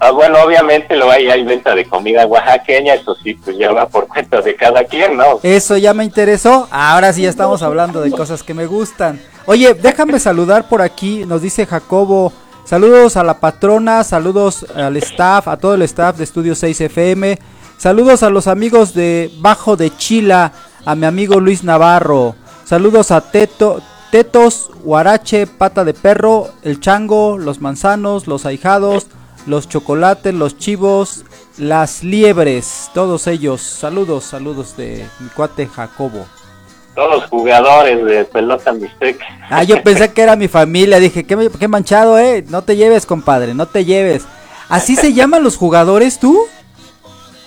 [0.03, 3.87] Ah, bueno, obviamente lo hay, hay venta de comida oaxaqueña, eso sí, pues ya va
[3.87, 5.41] por cuenta de cada quien, ¿no?
[5.43, 6.67] Eso ya me interesó.
[6.71, 9.21] Ahora sí ya estamos hablando de cosas que me gustan.
[9.45, 11.27] Oye, déjame saludar por aquí.
[11.27, 12.33] Nos dice Jacobo.
[12.65, 17.39] Saludos a la patrona, saludos al staff, a todo el staff de Estudio 6 FM.
[17.77, 20.53] Saludos a los amigos de Bajo de Chila,
[20.87, 22.37] a mi amigo Luis Navarro.
[22.65, 29.09] Saludos a Teto, Tetos, Huarache, Pata de Perro, El Chango, Los Manzanos, Los Ahijados,
[29.51, 31.25] Los Chocolates, Los Chivos,
[31.59, 33.61] Las Liebres, todos ellos.
[33.61, 36.25] Saludos, saludos de mi cuate Jacobo.
[36.95, 39.27] Todos los jugadores de pelota mixteca.
[39.51, 41.01] Ah, yo pensé que era mi familia.
[41.01, 42.45] Dije, qué, qué manchado, eh.
[42.49, 44.25] No te lleves, compadre, no te lleves.
[44.69, 46.47] ¿Así se llaman los jugadores tú?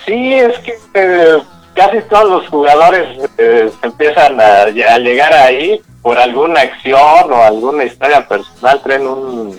[0.06, 1.38] Sí, es que eh,
[1.74, 7.86] casi todos los jugadores eh, empiezan a, a llegar ahí por alguna acción o alguna
[7.86, 9.58] historia personal, traen un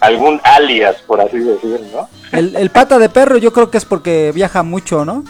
[0.00, 2.08] algún alias, por así decirlo, ¿no?
[2.38, 5.24] El, el pata de perro yo creo que es porque viaja mucho, ¿no?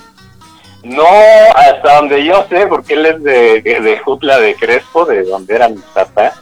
[0.82, 1.06] No,
[1.54, 5.54] hasta donde yo sé, porque él es de, de, de Jutla de Crespo, de donde
[5.54, 6.34] era mi papá.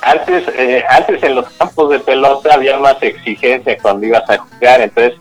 [0.00, 4.80] Antes, eh, antes en los campos de pelota había más exigencia cuando ibas a jugar,
[4.80, 5.20] entonces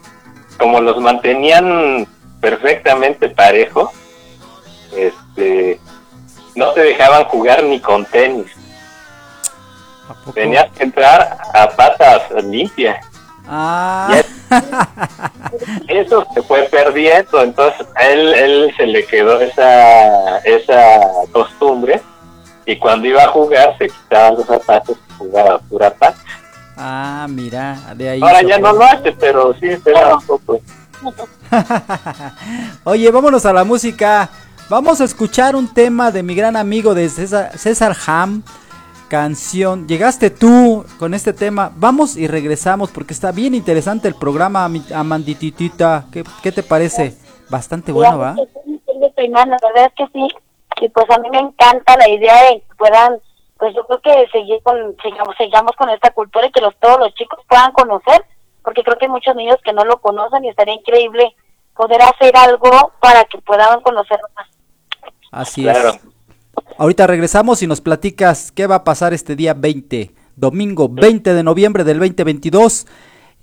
[0.58, 2.08] como los mantenían
[2.40, 3.90] perfectamente parejos,
[4.96, 5.80] este,
[6.56, 8.48] no te dejaban jugar ni con tenis.
[10.34, 13.06] Tenías que entrar a patas limpias.
[13.48, 14.22] Ah,
[15.88, 21.00] Eso se fue perdiendo, entonces a él, él se le quedó esa, esa
[21.32, 22.02] costumbre
[22.66, 26.18] y cuando iba a jugar se quitaba los zapatos y jugaba pura pata.
[26.78, 28.22] ah, mira, de ahí.
[28.22, 28.62] Ahora ya fue.
[28.62, 30.62] no lo hace, pero sí espera un poco.
[32.84, 34.30] Oye, vámonos a la música.
[34.70, 38.44] Vamos a escuchar un tema de mi gran amigo de César, César Ham.
[39.10, 39.88] Canción.
[39.88, 41.72] Llegaste tú con este tema.
[41.76, 46.06] Vamos y regresamos porque está bien interesante el programa, Amandititita.
[46.12, 47.18] ¿Qué, qué te parece?
[47.50, 48.36] Bastante bueno, ¿va?
[48.36, 50.28] La verdad es que sí.
[50.82, 53.18] Y pues a mí me encanta la idea de que puedan,
[53.58, 57.00] pues yo creo que seguir con, sigamos, sigamos con esta cultura y que los, todos
[57.00, 58.24] los chicos puedan conocer,
[58.64, 61.36] porque creo que hay muchos niños que no lo conocen y estaría increíble
[61.76, 64.48] poder hacer algo para que puedan conocer más.
[65.32, 65.90] Así Claro.
[65.90, 66.00] es.
[66.80, 71.44] Ahorita regresamos y nos platicas qué va a pasar este día 20, domingo 20 de
[71.44, 72.88] noviembre del 2022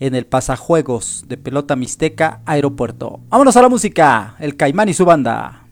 [0.00, 3.20] en el Pasajuegos de Pelota Mixteca Aeropuerto.
[3.28, 5.65] Vámonos a la música, el Caimán y su banda.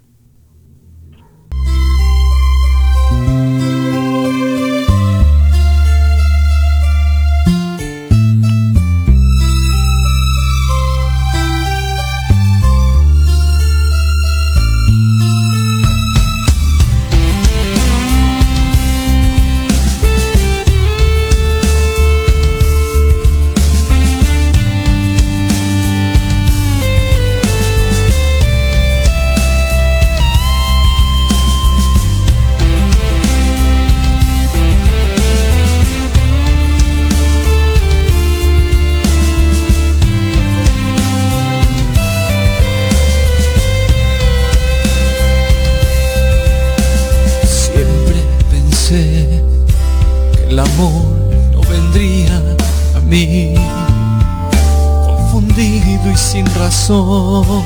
[56.87, 57.62] Sin razón,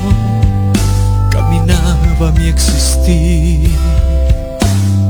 [1.29, 3.69] caminaba mi existir,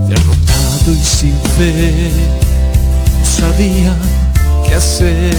[0.07, 2.11] derrotado y sin fe,
[3.19, 3.93] no sabía
[4.65, 5.35] qué hacer.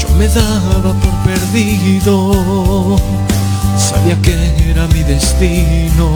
[0.00, 2.96] Yo me daba por perdido,
[3.78, 6.08] sabía que era mi destino.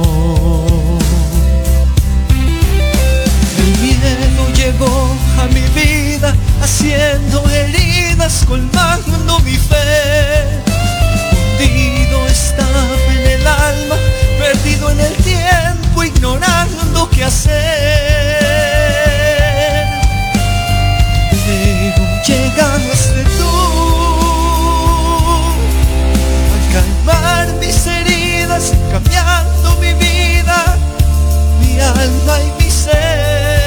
[3.59, 10.63] El miedo llegó a mi vida, haciendo heridas, vas colmando mi fe.
[11.33, 12.83] Hundido estaba
[13.15, 13.97] en el alma,
[14.39, 17.57] perdido en el tiempo, ignorando qué hacer.
[21.47, 23.53] Luego llegaste tú,
[26.55, 30.77] a calmar mis heridas, cambiando mi vida,
[31.61, 33.60] mi alma y mi ser.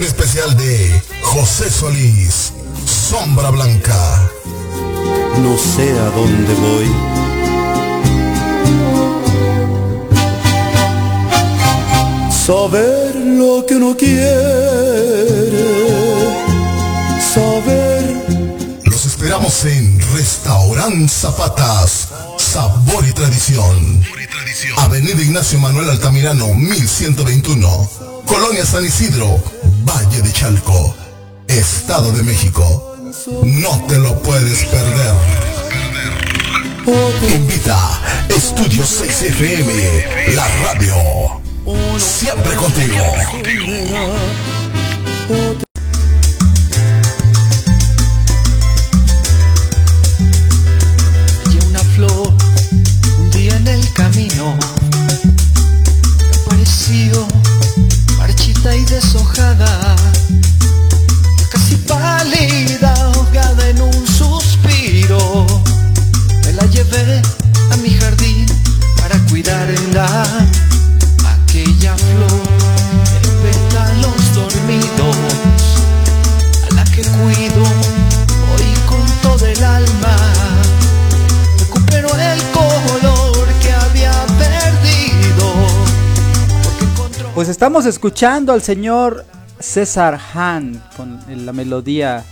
[0.00, 2.52] especial de José Solís,
[2.86, 4.30] Sombra Blanca.
[5.42, 6.90] No sé a dónde voy.
[12.46, 15.50] Saber lo que uno quiere.
[17.34, 18.80] Saber.
[18.84, 22.08] Los esperamos en Restaurant Zapatas.
[22.38, 24.02] Sabor y tradición.
[24.78, 27.90] Avenida Ignacio Manuel Altamirano, 1121.
[28.24, 29.42] Colonia San Isidro,
[29.84, 30.94] Valle de Chalco,
[31.48, 32.96] Estado de México.
[33.44, 35.14] No te lo puedes perder.
[37.34, 40.94] Invita Estudio 6FM, la radio.
[41.98, 43.04] Siempre contigo.
[51.68, 52.32] Una flor,
[53.18, 54.56] un día en el camino,
[56.46, 57.26] apareció
[59.32, 59.96] mojada,
[61.50, 65.46] casi pálida, ahogada en un suspiro.
[66.44, 67.22] Me la llevé
[67.70, 68.46] a mi jardín
[68.98, 70.61] para cuidarla.
[87.34, 89.24] Pues estamos escuchando al señor
[89.58, 92.24] César Han con la melodía.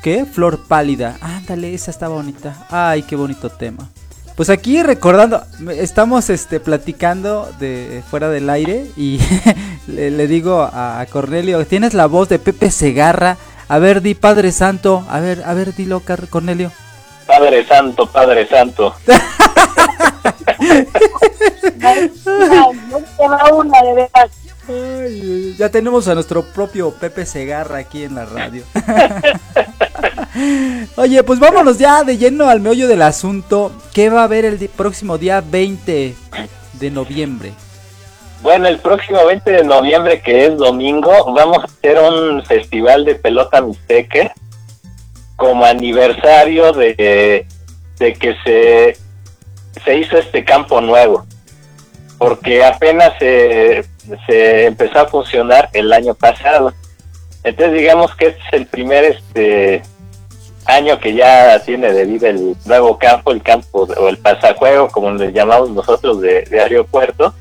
[0.00, 0.24] ¿Qué?
[0.26, 1.16] Flor pálida.
[1.20, 2.66] Ándale, esa está bonita.
[2.70, 3.88] Ay, qué bonito tema.
[4.36, 5.42] Pues aquí recordando,
[5.72, 9.18] estamos este, platicando de fuera del aire y
[9.88, 13.38] le, digo a, a, Cornelio, tienes la voz de Pepe Segarra.
[13.66, 15.04] A ver, di Padre Santo.
[15.10, 16.00] A ver, a ver, dilo,
[16.30, 16.70] Cornelio.
[17.26, 18.94] Padre Santo, Padre Santo.
[25.56, 28.64] Ya tenemos a nuestro propio Pepe Segarra aquí en la radio.
[30.96, 33.72] Oye, pues vámonos ya de lleno al meollo del asunto.
[33.94, 36.14] ¿Qué va a haber el próximo día 20
[36.74, 37.52] de noviembre?
[38.42, 43.16] Bueno, el próximo 20 de noviembre, que es domingo, vamos a hacer un festival de
[43.16, 44.32] pelota mixteca
[45.36, 47.46] como aniversario de,
[47.98, 48.96] de que se,
[49.80, 51.26] se hizo este campo nuevo.
[52.18, 53.84] Porque apenas se,
[54.26, 56.72] se empezó a funcionar el año pasado.
[57.44, 59.82] Entonces digamos que este es el primer este
[60.68, 65.10] año que ya tiene de vida el nuevo campo, el campo o el pasajuego, como
[65.12, 67.32] le llamamos nosotros de, aeropuerto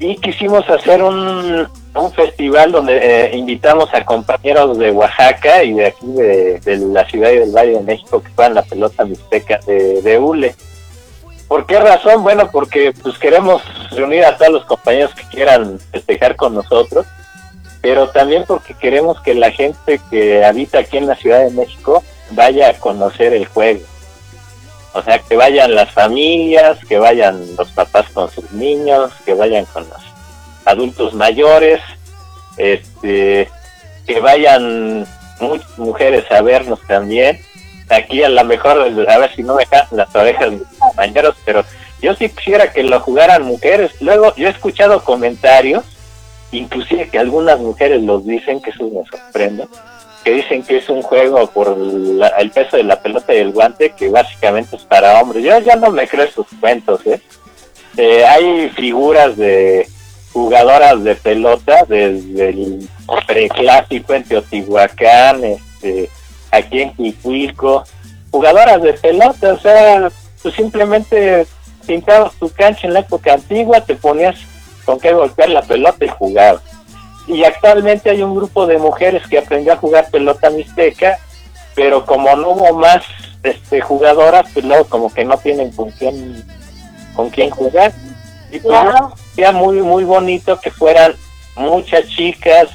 [0.00, 5.86] y quisimos hacer un, un festival donde eh, invitamos a compañeros de Oaxaca y de
[5.86, 9.60] aquí de, de la ciudad y del Valle de México que juegan la pelota mixteca
[9.64, 10.56] de, de hule.
[11.52, 12.22] ¿Por qué razón?
[12.22, 17.04] Bueno, porque pues queremos reunir a todos los compañeros que quieran festejar con nosotros,
[17.82, 22.02] pero también porque queremos que la gente que habita aquí en la Ciudad de México
[22.30, 23.82] vaya a conocer el juego.
[24.94, 29.66] O sea, que vayan las familias, que vayan los papás con sus niños, que vayan
[29.66, 30.02] con los
[30.64, 31.82] adultos mayores,
[32.56, 33.46] este,
[34.06, 35.06] que vayan
[35.38, 37.38] muchas mujeres a vernos también.
[37.90, 40.50] Aquí a lo mejor, a ver si no me caen las orejas
[40.92, 41.64] compañeros, pero
[42.00, 43.92] yo sí quisiera que lo jugaran mujeres.
[44.00, 45.84] Luego, yo he escuchado comentarios,
[46.52, 49.66] inclusive que algunas mujeres los dicen, que eso me sorprende,
[50.24, 53.52] que dicen que es un juego por la- el peso de la pelota y el
[53.52, 55.42] guante, que básicamente es para hombres.
[55.44, 57.20] Yo ya no me creo esos cuentos, ¿eh?
[57.96, 59.86] Eh, hay figuras de
[60.32, 62.88] jugadoras de pelota desde el
[63.26, 66.08] preclásico en Teotihuacán, este,
[66.50, 67.84] aquí en Quicuilco,
[68.30, 70.10] jugadoras de pelota, o sea,
[70.42, 71.46] tú simplemente
[71.86, 74.36] pintabas tu cancha en la época antigua, te ponías
[74.84, 76.62] con qué golpear la pelota y jugabas.
[77.28, 81.18] Y actualmente hay un grupo de mujeres que aprendió a jugar pelota mixteca,
[81.74, 83.04] pero como no hubo más
[83.42, 86.44] este, jugadoras, pues luego como que no tienen con quién,
[87.14, 87.92] con quién jugar.
[88.50, 89.12] Y pues Claro.
[89.34, 91.14] sería muy, muy bonito que fueran
[91.56, 92.68] muchas chicas,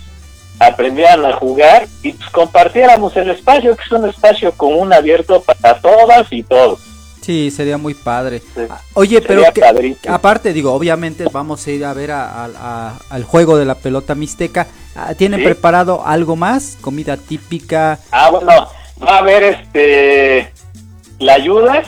[0.59, 5.79] aprendieran a jugar y pues compartiéramos el espacio, que es un espacio común abierto para
[5.79, 6.79] todas y todos.
[7.27, 8.39] Sí, sería muy padre.
[8.39, 8.61] Sí.
[8.69, 9.61] Ah, Oye, pero que-
[10.07, 13.75] aparte, digo, obviamente vamos a ir a ver a- a- a- al juego de la
[13.75, 14.65] pelota mixteca.
[14.95, 15.45] Ah, ¿Tienen Sí.
[15.45, 16.77] preparado algo más?
[16.79, 17.99] ¿Comida típica?
[18.11, 18.47] Ah, bueno,
[19.05, 20.53] va a haber este
[21.19, 21.85] la ayudas.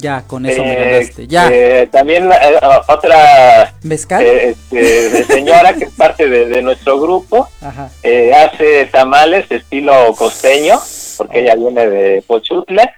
[0.00, 1.26] Ya, con eso me eh, ganaste.
[1.28, 2.58] Ya, eh, también eh,
[2.88, 4.26] otra ¿mezcal?
[4.26, 7.88] este, señora que es parte de, de nuestro grupo Ajá.
[8.34, 10.80] hace tamales estilo costeño
[11.16, 12.92] porque ella viene de Pochutla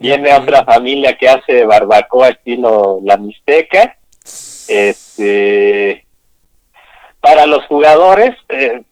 [0.00, 3.96] viene otra familia que hace barbacoa estilo la mixteca
[4.66, 6.04] este
[7.20, 8.82] para los jugadores eh,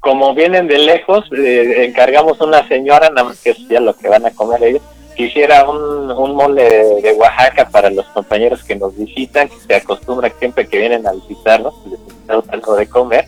[0.00, 4.08] como vienen de lejos eh, encargamos una señora nada más que es ya lo que
[4.08, 4.82] van a comer ellos
[5.16, 9.74] que hiciera un, mole de, de Oaxaca para los compañeros que nos visitan, que se
[9.74, 13.24] acostumbra que siempre que vienen a visitarnos, les algo de comer.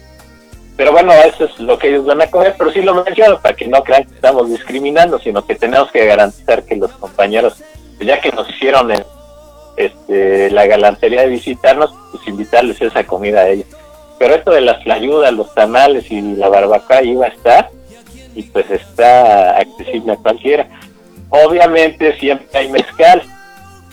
[0.81, 3.55] Pero bueno, eso es lo que ellos van a comer, pero sí lo menciono para
[3.55, 7.63] que no crean que estamos discriminando, sino que tenemos que garantizar que los compañeros,
[8.01, 9.05] ya que nos hicieron el-
[9.77, 13.67] este, la galantería de visitarnos, pues invitarles esa comida a ellos.
[14.19, 17.69] Pero esto de las ayudas, los tamales y la barbacoa iba a estar,
[18.35, 20.67] y pues está accesible a cualquiera.
[21.29, 23.23] Obviamente siempre hay mezcal,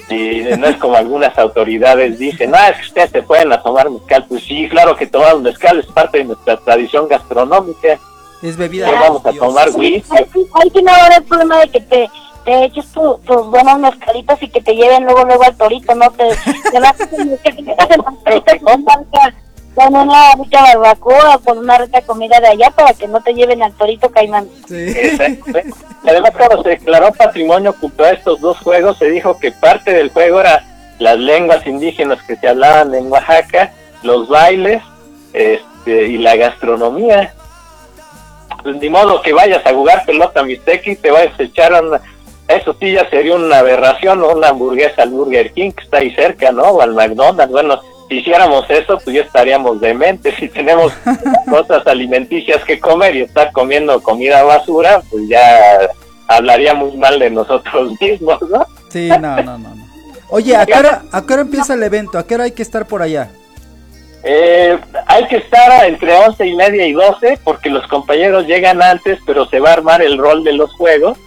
[0.09, 3.89] y no es como algunas autoridades dicen, no, es que ustedes se pueden a tomar
[3.89, 4.25] mezcal.
[4.27, 7.99] Pues sí, claro que tomar mezcal es parte de nuestra tradición gastronómica.
[8.41, 8.87] Es bebida.
[8.87, 10.13] Pues vamos a tomar whisky.
[10.15, 12.09] Ahí sí- ahí sí no va a haber problema de que te,
[12.45, 16.09] te eches tu- tus buenos mezcalitos y que te lleven luego luego al torito, ¿no?
[16.11, 16.29] Te,
[16.71, 19.35] te vas a hacer quedas en el torito con una rica-
[19.77, 23.61] con una rica barbacoa, con una rica comida de allá para que no te lleven
[23.61, 24.49] al torito caimán.
[24.67, 24.89] Sí.
[24.89, 25.51] Exacto.
[26.03, 30.09] Y Además, cuando se declaró patrimonio cultural estos dos juegos, se dijo que parte del
[30.09, 30.63] juego era
[30.97, 33.71] las lenguas indígenas que se hablaban en Oaxaca,
[34.01, 34.81] los bailes
[35.33, 37.35] este, y la gastronomía.
[38.63, 42.01] Pues ni modo que vayas a jugar pelota mixteca y te vayas a echar una...
[42.47, 44.29] Eso sí ya sería una aberración, ¿no?
[44.29, 46.63] Una hamburguesa al Burger King que está ahí cerca, ¿no?
[46.63, 47.51] O al McDonald's.
[47.51, 50.35] Bueno, si hiciéramos eso, pues ya estaríamos dementes.
[50.35, 50.93] Si tenemos
[51.49, 55.41] cosas alimenticias que comer y estar comiendo comida basura, pues ya
[56.27, 58.65] hablaríamos mal de nosotros mismos, ¿no?
[58.89, 59.75] Sí, no, no, no.
[59.75, 59.87] no.
[60.29, 62.17] Oye, ¿a qué, hora, ¿a qué hora empieza el evento?
[62.17, 63.29] ¿A qué hora hay que estar por allá?
[64.23, 69.19] Eh, hay que estar entre once y media y doce porque los compañeros llegan antes,
[69.25, 71.17] pero se va a armar el rol de los juegos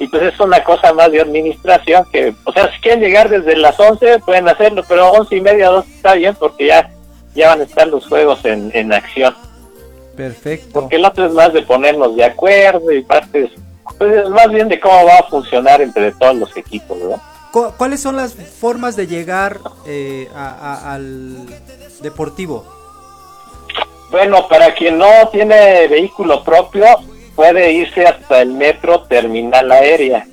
[0.00, 3.54] y pues es una cosa más de administración que, o sea, si quieren llegar desde
[3.56, 6.90] las 11 pueden hacerlo, pero once y media, dos está bien porque ya,
[7.36, 9.34] ya van a estar los juegos en, en acción.
[10.16, 10.80] Perfecto.
[10.80, 13.50] Porque el otro es más de ponernos de acuerdo y partes,
[13.98, 17.18] pues es más bien de cómo va a funcionar entre todos los equipos, ¿verdad?
[17.52, 20.48] Cu- ¿Cuáles son las formas de llegar eh, a-
[20.88, 21.46] a- al
[22.00, 22.64] deportivo?
[24.10, 26.84] Bueno, para quien no tiene vehículo propio,
[27.40, 30.26] puede irse hasta el metro terminal aérea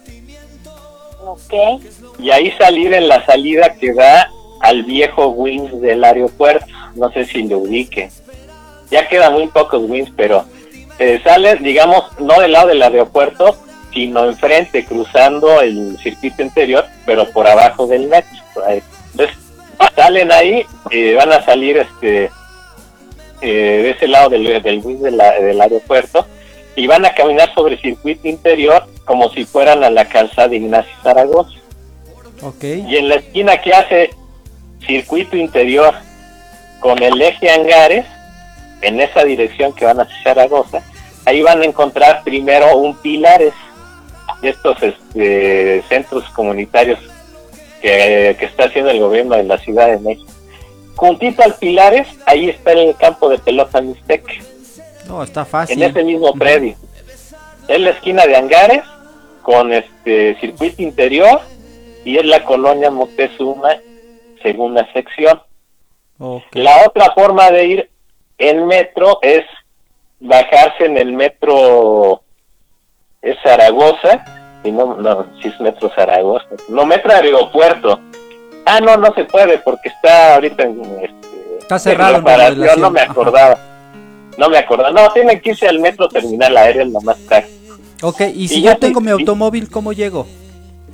[1.25, 1.53] Ok.
[2.19, 4.29] y ahí salir en la salida que da
[4.59, 6.65] al viejo wings del aeropuerto.
[6.95, 8.09] No sé si lo ubique.
[8.91, 10.43] Ya quedan muy pocos wings, pero
[10.99, 13.55] eh, sales, digamos, no del lado del aeropuerto,
[13.93, 18.37] sino enfrente, cruzando el circuito interior, pero por abajo del metro.
[18.67, 19.37] Entonces,
[19.95, 22.31] salen ahí y van a salir este
[23.41, 26.25] eh, de ese lado del, del wings de la- del aeropuerto
[26.77, 30.57] y van a caminar sobre el circuito interior como si fueran a la calzada de
[30.57, 31.57] Ignacio Zaragoza.
[32.43, 32.63] Ok.
[32.63, 34.11] Y en la esquina que hace
[34.85, 35.95] circuito interior
[36.79, 38.05] con el eje Angares,
[38.81, 40.83] en esa dirección que van hacia Zaragoza,
[41.25, 43.53] ahí van a encontrar primero un Pilares,
[44.43, 46.99] de estos este, centros comunitarios
[47.81, 50.31] que, que está haciendo el gobierno de la Ciudad de México.
[50.95, 54.31] Juntito al Pilares, ahí está el campo de pelota Mixteca
[55.07, 55.81] No, está fácil.
[55.81, 56.75] en ese mismo predio.
[57.67, 58.83] Es la esquina de Angares
[59.41, 61.41] con este circuito interior
[62.03, 63.77] y es la colonia Moctezuma,
[64.41, 65.41] segunda sección.
[66.51, 67.89] La otra forma de ir
[68.37, 69.43] en metro es
[70.19, 72.21] bajarse en el metro
[73.21, 74.23] es Zaragoza,
[74.63, 77.99] y no, no, si es metro Zaragoza, no, metro aeropuerto.
[78.65, 82.91] Ah, no, no se puede porque está ahorita en, este, Está cerrado en reparación, no
[82.91, 83.57] me Ajá.
[84.37, 84.91] No me acordaba.
[84.91, 87.47] No, tienen que irse al metro terminal aéreo, lo más caro.
[88.01, 90.27] Ok, y si Y yo ya tengo sí, mi automóvil, ¿cómo llego?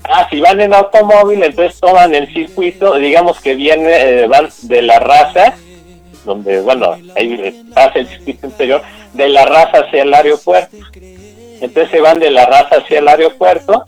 [0.05, 4.81] Ah, si van en automóvil, entonces toman el circuito, digamos que viene, eh, van de
[4.81, 5.55] la raza,
[6.25, 8.81] donde, bueno, ahí pasa el circuito interior,
[9.13, 10.77] de la raza hacia el aeropuerto.
[11.61, 13.85] Entonces se van de la raza hacia el aeropuerto,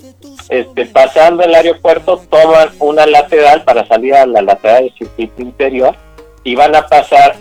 [0.49, 5.95] este, pasando el aeropuerto, toman una lateral para salir a la lateral del circuito interior
[6.45, 7.35] y van a pasar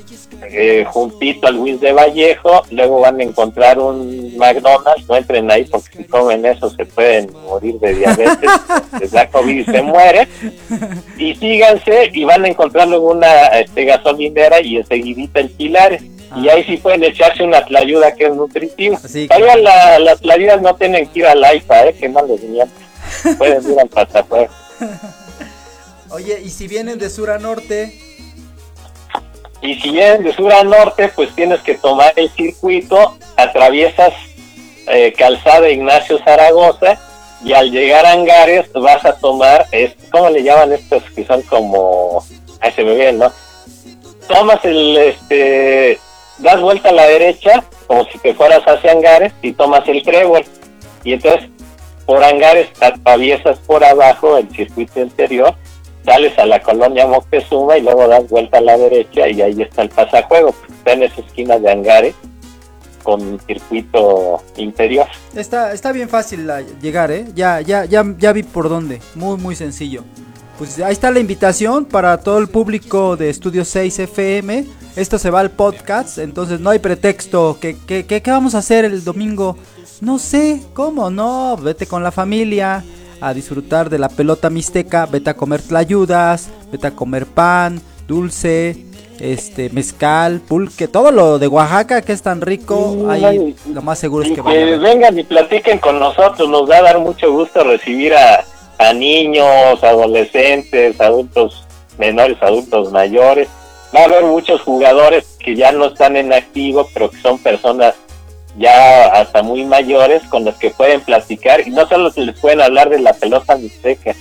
[0.51, 5.65] eh, juntito al Luis de Vallejo, luego van a encontrar un McDonald's, no entren ahí
[5.67, 8.51] porque si comen eso se pueden morir de diabetes,
[9.01, 10.27] les da COVID y se muere,
[11.19, 16.03] y síganse y van a encontrar luego una este, gasolinera y enseguidita el Pilares.
[16.37, 18.99] Y ahí sí pueden echarse una tlayuda que es nutritiva.
[19.29, 23.37] Todavía la- las tlayudas no tienen que ir al AIFA, eh, que no les mientan.
[23.39, 24.51] Pueden ir al pasaporte.
[26.11, 27.95] Oye, y si vienen de sur a norte,
[29.65, 34.13] Y si vienes de sur a norte, pues tienes que tomar el circuito, atraviesas
[34.87, 37.01] eh, Calzada Ignacio Zaragoza
[37.43, 39.67] y al llegar a Angares vas a tomar,
[40.13, 42.23] ¿cómo le llaman estos que son como,
[42.61, 43.33] ay se me viene, ¿no?
[44.29, 45.99] Tomas el, este,
[46.39, 50.45] das vuelta a la derecha como si te fueras hacia Angares y tomas el trébol
[51.05, 51.49] y entonces
[52.05, 55.55] por Angares atraviesas por abajo el circuito interior
[56.05, 59.83] sales a la colonia Moctezuma y luego das vuelta a la derecha y ahí está
[59.83, 60.55] el pasajuego.
[60.79, 62.15] Está en esa esquina de Angares
[63.03, 65.07] con circuito interior.
[65.35, 67.27] está, está bien fácil la- llegar, ¿eh?
[67.35, 69.01] Ya, ya, ya, ya vi por dónde.
[69.15, 70.03] Muy, muy sencillo.
[70.59, 74.65] Pues ahí está la invitación para todo el público de Estudio 6 FM.
[74.97, 77.59] Esto se va al podcast, entonces no hay pretexto.
[77.61, 79.59] ¿Qué, qué, qué, qué vamos a hacer el domingo?
[80.01, 81.11] No sé, ¿cómo?
[81.11, 82.85] No, vete con la familia
[83.25, 88.77] a disfrutar de la pelota mixteca, vete a comer tlayudas, vete a comer pan, dulce,
[89.19, 94.25] este, mezcal, pulque, todo lo de Oaxaca que es tan rico, ahí lo más seguro
[94.25, 98.15] es que que vengan y platiquen con nosotros, nos va a dar mucho gusto recibir
[98.15, 98.45] a,
[98.79, 101.65] a niños, adolescentes, adultos
[101.99, 103.49] menores, adultos mayores.
[103.95, 107.95] Va a haber muchos jugadores que ya no están en activo, pero que son personas
[108.57, 112.89] ya hasta muy mayores con los que pueden platicar y no solo les pueden hablar
[112.89, 114.15] de la pelota mixteca,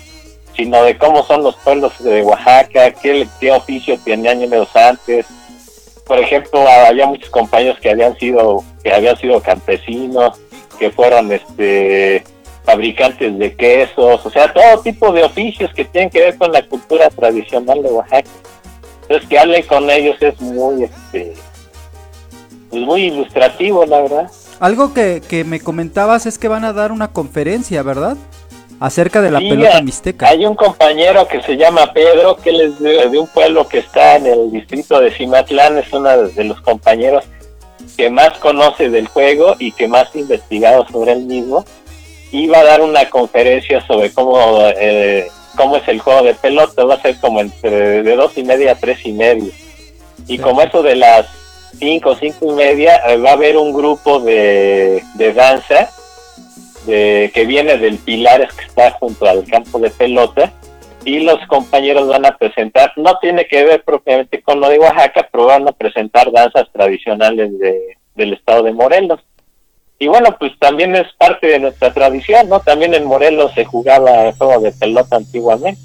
[0.55, 5.25] sino de cómo son los pueblos de Oaxaca, qué, qué oficio tenían años antes.
[6.05, 10.39] Por ejemplo, había muchos compañeros que habían sido que habían sido campesinos,
[10.77, 12.23] que fueron este
[12.63, 16.65] fabricantes de quesos, o sea, todo tipo de oficios que tienen que ver con la
[16.65, 18.29] cultura tradicional de Oaxaca.
[19.03, 21.34] Entonces que hablen con ellos es muy, este,
[22.74, 24.32] pues muy ilustrativo, la verdad.
[24.59, 28.17] Algo que, que me comentabas es que van a dar una conferencia, ¿verdad?
[28.80, 30.28] Acerca de la Sí, pelota mixteca.
[30.28, 33.78] Hay un compañero que se llama Pedro, que él es de, de un pueblo que
[33.78, 37.26] está en el distrito de Cimatlán, es uno de, los compañeros
[37.95, 41.63] que más conoce del juego y que más ha investigado sobre él mismo.
[42.32, 46.95] Iba a dar una conferencia sobre cómo, eh, cómo es el juego de pelota, va
[46.95, 49.51] a ser como entre de dos y media a tres y medio.
[50.28, 51.28] Y como eso de las
[51.80, 55.89] cinco, cinco y media, eh, va a haber un grupo de, de danza
[56.86, 60.51] de, que viene del Pilares que está junto al campo de pelota
[61.05, 65.28] y los compañeros van a presentar, no tiene que ver propiamente con lo de Oaxaca,
[65.32, 69.19] pero van a presentar danzas tradicionales de, del estado de Morelos.
[69.99, 72.59] Y bueno, pues también es parte de nuestra tradición, ¿no?
[72.61, 75.80] También en Morelos se jugaba el juego de pelota antiguamente.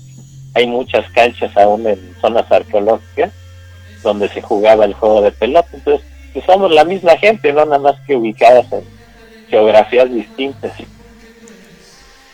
[0.55, 3.33] Hay muchas canchas aún en zonas arqueológicas
[4.09, 5.69] donde se jugaba el juego de pelota.
[5.73, 8.83] Entonces, pues somos la misma gente, no nada más que ubicadas en
[9.49, 10.73] geografías distintas.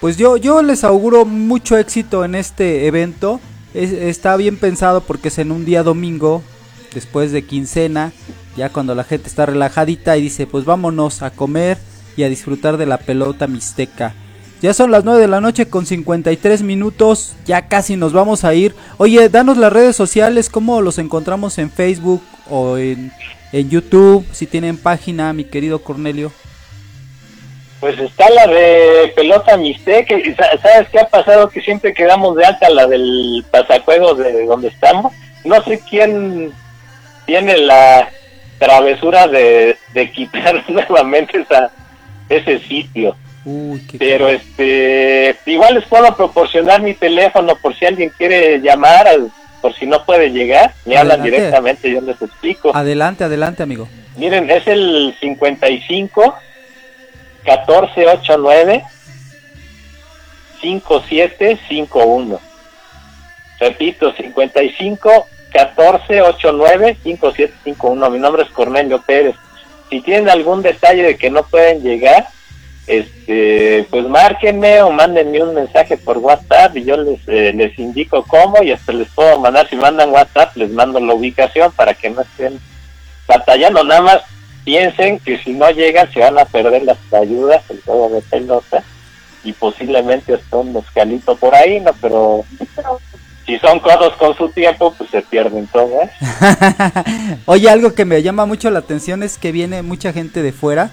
[0.00, 3.40] Pues yo, yo les auguro mucho éxito en este evento.
[3.72, 6.42] Es- está bien pensado porque es en un día domingo,
[6.94, 8.12] después de quincena,
[8.56, 11.78] ya cuando la gente está relajadita y dice, pues vámonos a comer
[12.16, 14.14] y a disfrutar de la pelota mixteca.
[14.64, 18.54] Ya son las 9 de la noche con 53 minutos, ya casi nos vamos a
[18.54, 18.74] ir.
[18.96, 23.12] Oye, danos las redes sociales, cómo los encontramos en Facebook o en,
[23.52, 26.32] en YouTube, si tienen página, mi querido Cornelio.
[27.78, 29.52] Pues está la de pelota
[30.34, 31.50] sa- ¿Sabes qué ha pasado?
[31.50, 35.12] Que siempre quedamos de alta la del pasajuegos de donde estamos.
[35.44, 36.54] No sé quién
[37.26, 38.08] tiene la
[38.58, 41.70] travesura de, de quitar nuevamente esa,
[42.30, 43.14] ese sitio.
[43.44, 49.06] Uy, qué Pero este, igual les puedo proporcionar mi teléfono por si alguien quiere llamar,
[49.60, 50.72] por si no puede llegar.
[50.84, 52.74] Me hablan directamente, yo les explico.
[52.74, 53.88] Adelante, adelante, amigo.
[54.16, 56.34] Miren, es el 55
[57.44, 58.84] 1489
[60.60, 62.40] 5751.
[63.60, 68.10] Repito, 55 1489 5751.
[68.10, 69.36] Mi nombre es Cornelio Pérez.
[69.90, 72.28] Si tienen algún detalle de que no pueden llegar,
[72.86, 78.24] este, pues márquenme o mándenme un mensaje por WhatsApp y yo les, eh, les indico
[78.24, 82.10] cómo y hasta les puedo mandar, si mandan WhatsApp, les mando la ubicación para que
[82.10, 82.60] no estén
[83.26, 83.84] batallando.
[83.84, 84.22] Nada más
[84.64, 88.82] piensen que si no llegan se van a perder las ayudas, el juego de pelota
[89.44, 91.92] y posiblemente hasta un mezcalito por ahí, ¿no?
[92.00, 92.44] Pero
[93.46, 96.10] si son codos con su tiempo, pues se pierden todo, ¿eh?
[97.46, 100.90] Oye, algo que me llama mucho la atención es que viene mucha gente de fuera.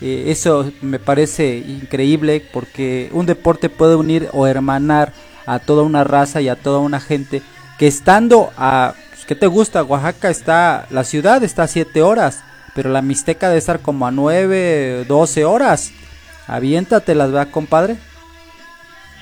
[0.00, 5.12] Eh, eso me parece increíble porque un deporte puede unir o hermanar
[5.46, 7.42] a toda una raza y a toda una gente
[7.78, 8.94] que estando a...
[9.10, 9.82] pues, ¿Qué te gusta?
[9.82, 10.86] Oaxaca está...
[10.90, 12.42] La ciudad está a 7 horas,
[12.74, 15.92] pero la Mixteca debe estar como a 9, 12 horas.
[16.46, 17.96] Aviéntatelas, ¿verdad, compadre?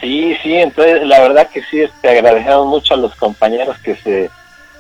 [0.01, 4.31] Sí, sí, entonces la verdad que sí, este, agradecemos mucho a los compañeros que se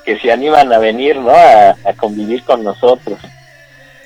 [0.04, 1.30] que se animan a venir, ¿no?
[1.30, 3.18] A, a convivir con nosotros.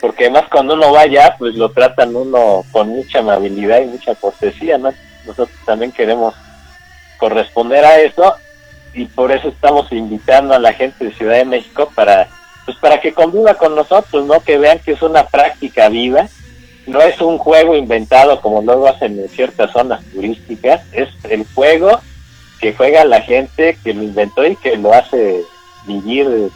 [0.02, 4.14] Porque además cuando uno va allá, pues lo tratan uno con mucha amabilidad y mucha
[4.14, 4.92] cortesía, ¿no?
[5.24, 6.34] Nosotros también queremos
[7.16, 8.34] corresponder a eso
[8.92, 12.28] y por eso estamos invitando a la gente de Ciudad de México para
[12.66, 14.40] pues para que conviva con nosotros, ¿no?
[14.40, 16.28] Que vean que es una práctica viva
[16.86, 22.00] no es un juego inventado como luego hacen en ciertas zonas turísticas, es el juego
[22.60, 25.42] que juega la gente que lo inventó y que lo hace
[25.86, 26.50] vivir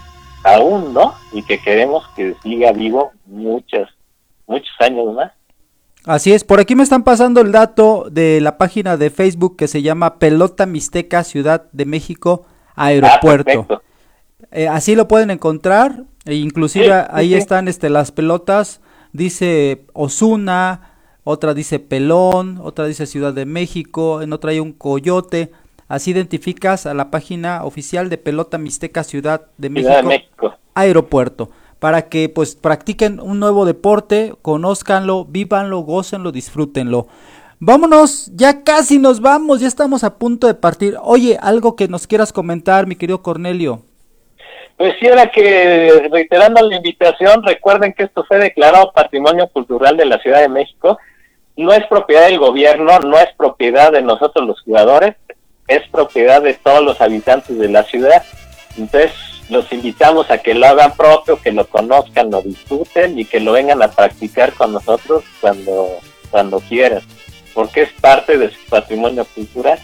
[0.46, 1.14] aún, ¿no?
[1.32, 3.88] Y que queremos que siga vivo muchos,
[4.46, 5.32] muchos años más.
[6.04, 9.66] Así es, por aquí me están pasando el dato de la página de Facebook que
[9.66, 13.66] se llama Pelota Mixteca Ciudad de México Aeropuerto.
[13.68, 13.80] Ah.
[14.52, 17.34] Eh, así lo pueden encontrar, e inclusive sí, ahí sí.
[17.34, 18.80] están este las pelotas,
[19.12, 20.92] dice Osuna,
[21.24, 25.50] otra dice Pelón, otra dice Ciudad de México, en otra hay un coyote.
[25.88, 30.54] Así identificas a la página oficial de Pelota Mixteca Ciudad de México, Ciudad de México.
[30.74, 37.06] Aeropuerto, para que pues practiquen un nuevo deporte, conózcanlo, vívanlo, gócenlo, disfrútenlo.
[37.58, 40.96] Vámonos, ya casi nos vamos, ya estamos a punto de partir.
[41.02, 43.82] Oye, algo que nos quieras comentar, mi querido Cornelio.
[44.76, 50.04] Pues sí, era que, reiterando la invitación, recuerden que esto fue declarado Patrimonio Cultural de
[50.04, 50.98] la Ciudad de México.
[51.56, 55.16] No es propiedad del gobierno, no es propiedad de nosotros los jugadores,
[55.68, 58.22] es propiedad de todos los habitantes de la ciudad.
[58.76, 59.12] Entonces,
[59.48, 63.52] los invitamos a que lo hagan propio, que lo conozcan, lo disfruten y que lo
[63.52, 65.88] vengan a practicar con nosotros cuando,
[66.30, 67.02] cuando quieran,
[67.54, 69.78] porque es parte de su patrimonio cultural.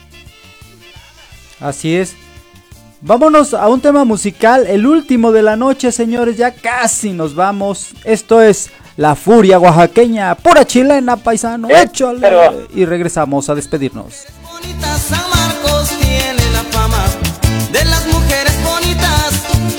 [1.60, 2.16] Así es.
[3.00, 7.90] Vámonos a un tema musical, el último de la noche, señores, ya casi nos vamos.
[8.04, 12.20] Esto es La Furia Oaxaqueña, pura chilena, paisano, Eh, échale.
[12.20, 14.26] pero- Y regresamos a despedirnos.
[14.44, 14.96] Bonita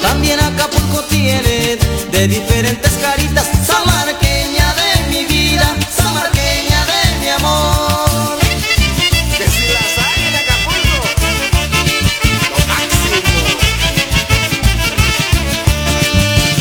[0.03, 1.77] También Acapulco tiene
[2.11, 3.47] de diferentes caritas.
[3.65, 8.37] Samarqueña de mi vida, Samarqueña de mi amor.
[9.37, 10.97] Que si las hay en Acapulco,
[12.51, 13.31] lo máximo.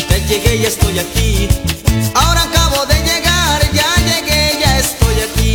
[0.09, 1.49] Ya llegué, ya estoy aquí.
[2.15, 5.53] Ahora acabo de llegar, ya llegué, ya estoy aquí.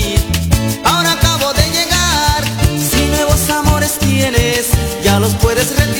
[0.84, 2.44] Ahora acabo de llegar.
[2.90, 4.66] Si nuevos amores tienes,
[5.02, 5.97] ya los puedes retirar.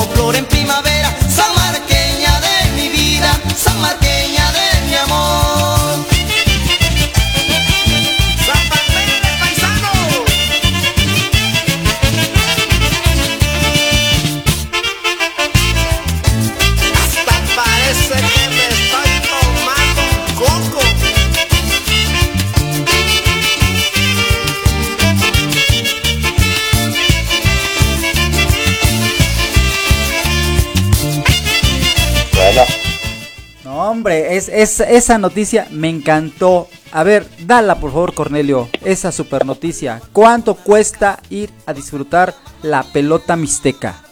[0.00, 0.14] Como
[33.80, 36.68] Hombre, es, es, esa noticia me encantó.
[36.92, 40.00] A ver, dala por favor, Cornelio, esa super noticia.
[40.12, 44.02] ¿Cuánto cuesta ir a disfrutar la pelota mixteca?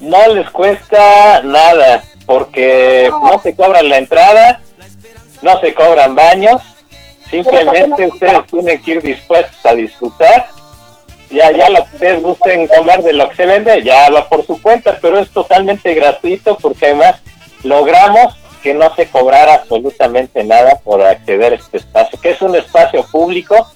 [0.00, 4.60] no les cuesta nada, porque no se cobran la entrada,
[5.42, 6.62] no se cobran baños,
[7.30, 10.48] simplemente ustedes tienen que ir dispuestos a disfrutar.
[11.30, 14.46] Ya, ya lo que ustedes gusten comer de lo que se vende, ya va por
[14.46, 17.16] su cuenta, pero es totalmente gratuito porque además
[17.62, 22.56] logramos que no se cobrara absolutamente nada por acceder a este espacio, que es un
[22.56, 23.68] espacio público,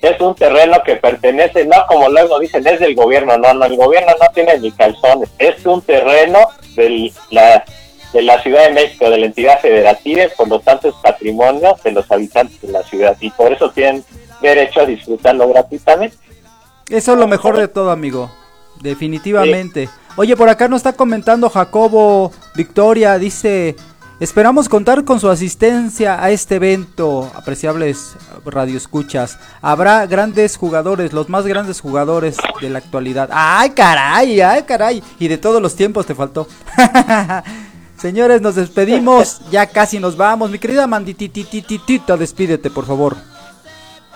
[0.00, 3.76] es un terreno que pertenece, no como luego dicen, es del gobierno, no, no, el
[3.76, 6.38] gobierno no tiene ni calzones, es un terreno
[6.76, 7.64] de la,
[8.12, 11.76] de la Ciudad de México, de la entidad federativa, y por lo tanto es patrimonio
[11.82, 14.04] de los habitantes de la ciudad y por eso tienen
[14.40, 16.16] derecho a disfrutarlo gratuitamente.
[16.88, 18.30] Eso es lo mejor de todo, amigo.
[18.80, 19.88] Definitivamente.
[20.18, 23.76] Oye, por acá nos está comentando Jacobo Victoria, dice,
[24.18, 29.38] esperamos contar con su asistencia a este evento, apreciables radioescuchas.
[29.62, 33.28] Habrá grandes jugadores, los más grandes jugadores de la actualidad.
[33.30, 35.04] Ay, caray, ay, caray.
[35.20, 36.48] Y de todos los tiempos te faltó.
[37.96, 40.50] Señores, nos despedimos, ya casi nos vamos.
[40.50, 43.16] Mi querida Mandititititita, despídete, por favor.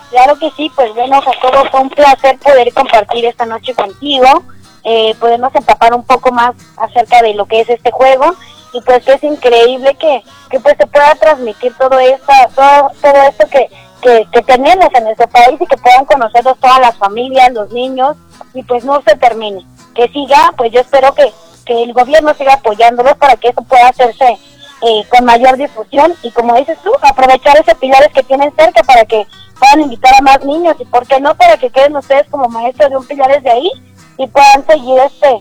[0.09, 4.43] Claro que sí, pues bueno, Jacobo, fue un placer poder compartir esta noche contigo,
[4.83, 8.35] eh, podernos empapar un poco más acerca de lo que es este juego.
[8.73, 13.21] Y pues que es increíble que, que pues se pueda transmitir todo esto, todo, todo
[13.29, 13.69] esto que,
[14.01, 18.17] que, que tenemos en nuestro país y que puedan conocerlos todas las familias, los niños
[18.53, 19.63] y pues no se termine,
[19.93, 21.31] que siga, pues yo espero que,
[21.65, 24.39] que el gobierno siga apoyándolos para que eso pueda hacerse
[24.81, 26.13] eh, con mayor difusión.
[26.23, 29.25] Y como dices tú, aprovechar esos pilares que tienen cerca para que
[29.59, 30.75] puedan invitar a más niños.
[30.79, 33.71] Y por qué no para que queden ustedes como maestros de un pilares de ahí
[34.17, 35.39] y puedan seguir este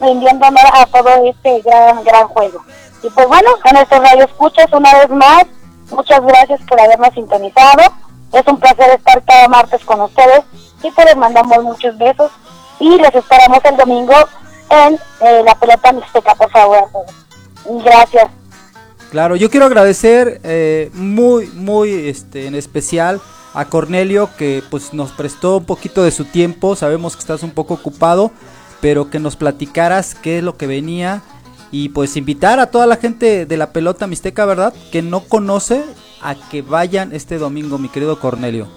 [0.00, 2.62] rindiendo honor a todo este gran gran juego.
[3.02, 5.44] Y pues bueno, a nuestros radioescuchas una vez más,
[5.90, 7.82] muchas gracias por habernos sintonizado.
[8.32, 10.42] Es un placer estar cada martes con ustedes
[10.82, 12.30] y pues les mandamos muchos besos
[12.78, 14.14] y les esperamos el domingo
[14.70, 16.88] en eh, la pelota mixteca, por favor.
[17.84, 18.30] Gracias.
[19.10, 23.20] Claro, yo quiero agradecer eh, muy, muy este, en especial
[23.54, 26.76] a Cornelio que pues nos prestó un poquito de su tiempo.
[26.76, 28.30] Sabemos que estás un poco ocupado,
[28.80, 31.22] pero que nos platicaras qué es lo que venía
[31.72, 34.74] y pues invitar a toda la gente de la pelota mixteca, ¿verdad?
[34.90, 35.82] Que no conoce
[36.22, 38.68] a que vayan este domingo, mi querido Cornelio.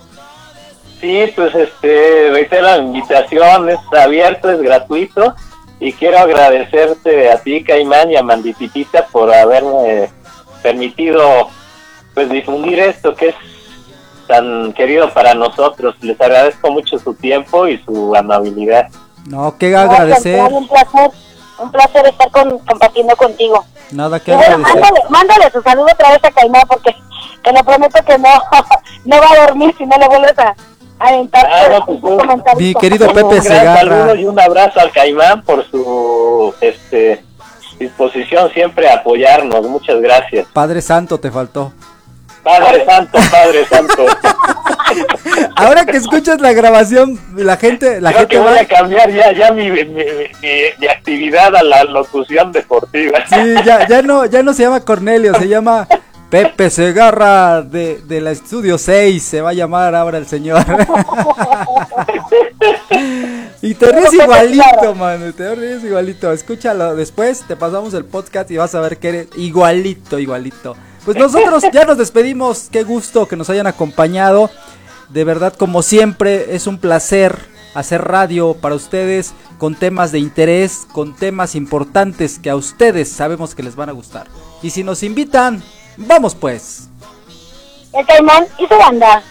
[1.02, 5.36] Sí, pues este, reitero la invitación, es abierto, es gratuito
[5.80, 10.10] y quiero agradecerte a ti, Caimán, y a Mandititita por haberme
[10.62, 11.50] permitido
[12.14, 13.36] pues difundir esto que es
[14.28, 15.96] tan querido para nosotros.
[16.02, 18.88] Les agradezco mucho su tiempo y su amabilidad.
[19.28, 21.12] No, que agradecer, Un placer,
[21.60, 23.64] un placer estar con, compartiendo contigo.
[23.92, 24.82] nada que bueno, agradecer.
[24.82, 26.96] mándale, mándale su saludo otra vez a Caimán porque
[27.44, 28.30] te lo prometo que no,
[29.06, 30.56] no va a dormir si no le vuelves a,
[31.00, 32.44] aventar Ah, pues, un-.
[32.58, 33.80] Mi querido Un Pepe gran Segarra.
[33.80, 37.24] saludo y un abrazo al Caimán por su este
[37.80, 39.62] disposición siempre a apoyarnos.
[39.68, 40.48] Muchas gracias.
[40.54, 41.74] Padre Santo te faltó.
[42.44, 44.06] Padre Santo, Padre Santo.
[45.56, 48.60] Ahora que escuchas la grabación, la gente, la Creo gente que voy va.
[48.62, 50.04] a cambiar ya, ya mi, mi, mi-
[50.80, 53.20] mi actividad a la locución deportiva.
[53.28, 55.88] Sí, ya, ya no, ya no se llama Cornelio, se llama
[56.30, 60.64] Pepe Segarra de, de la Estudio 6, se va a llamar ahora el señor.
[63.62, 66.32] y te ríes igualito, mano, te ríes igualito.
[66.32, 70.76] Escúchalo después, te pasamos el podcast y vas a ver que eres igualito, igualito.
[71.06, 74.50] Pues nosotros ya nos despedimos, qué gusto que nos hayan acompañado.
[75.10, 77.38] De verdad, como siempre, es un placer
[77.74, 83.56] hacer radio para ustedes con temas de interés, con temas importantes que a ustedes sabemos
[83.56, 84.28] que les van a gustar.
[84.62, 85.62] Y si nos invitan,
[85.98, 86.90] vamos pues.
[87.92, 89.24] El Caimán y su banda.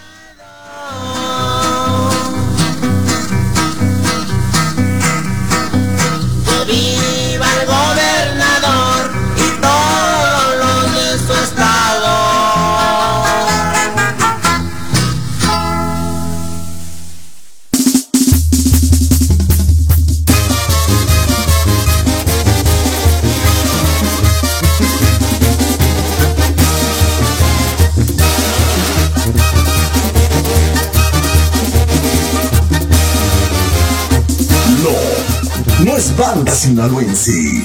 [36.03, 37.63] No, no es banda sinaloense.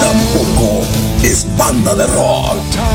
[0.00, 0.82] Tampoco
[1.22, 2.89] es banda de rock.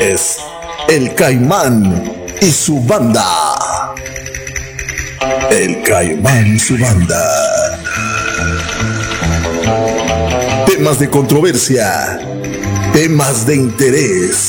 [0.00, 0.38] Es
[0.88, 3.24] el Caimán y su banda.
[5.50, 7.24] El Caimán y su banda.
[10.66, 12.20] Temas de controversia,
[12.92, 14.47] temas de interés,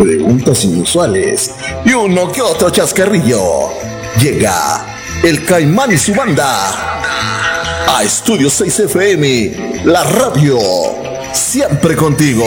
[0.00, 1.50] preguntas inusuales
[1.84, 3.68] y uno que otro chascarrillo.
[4.18, 4.86] Llega
[5.22, 6.46] el Caimán y su banda
[7.86, 10.58] a Estudio 6 FM, la radio,
[11.34, 12.46] siempre contigo.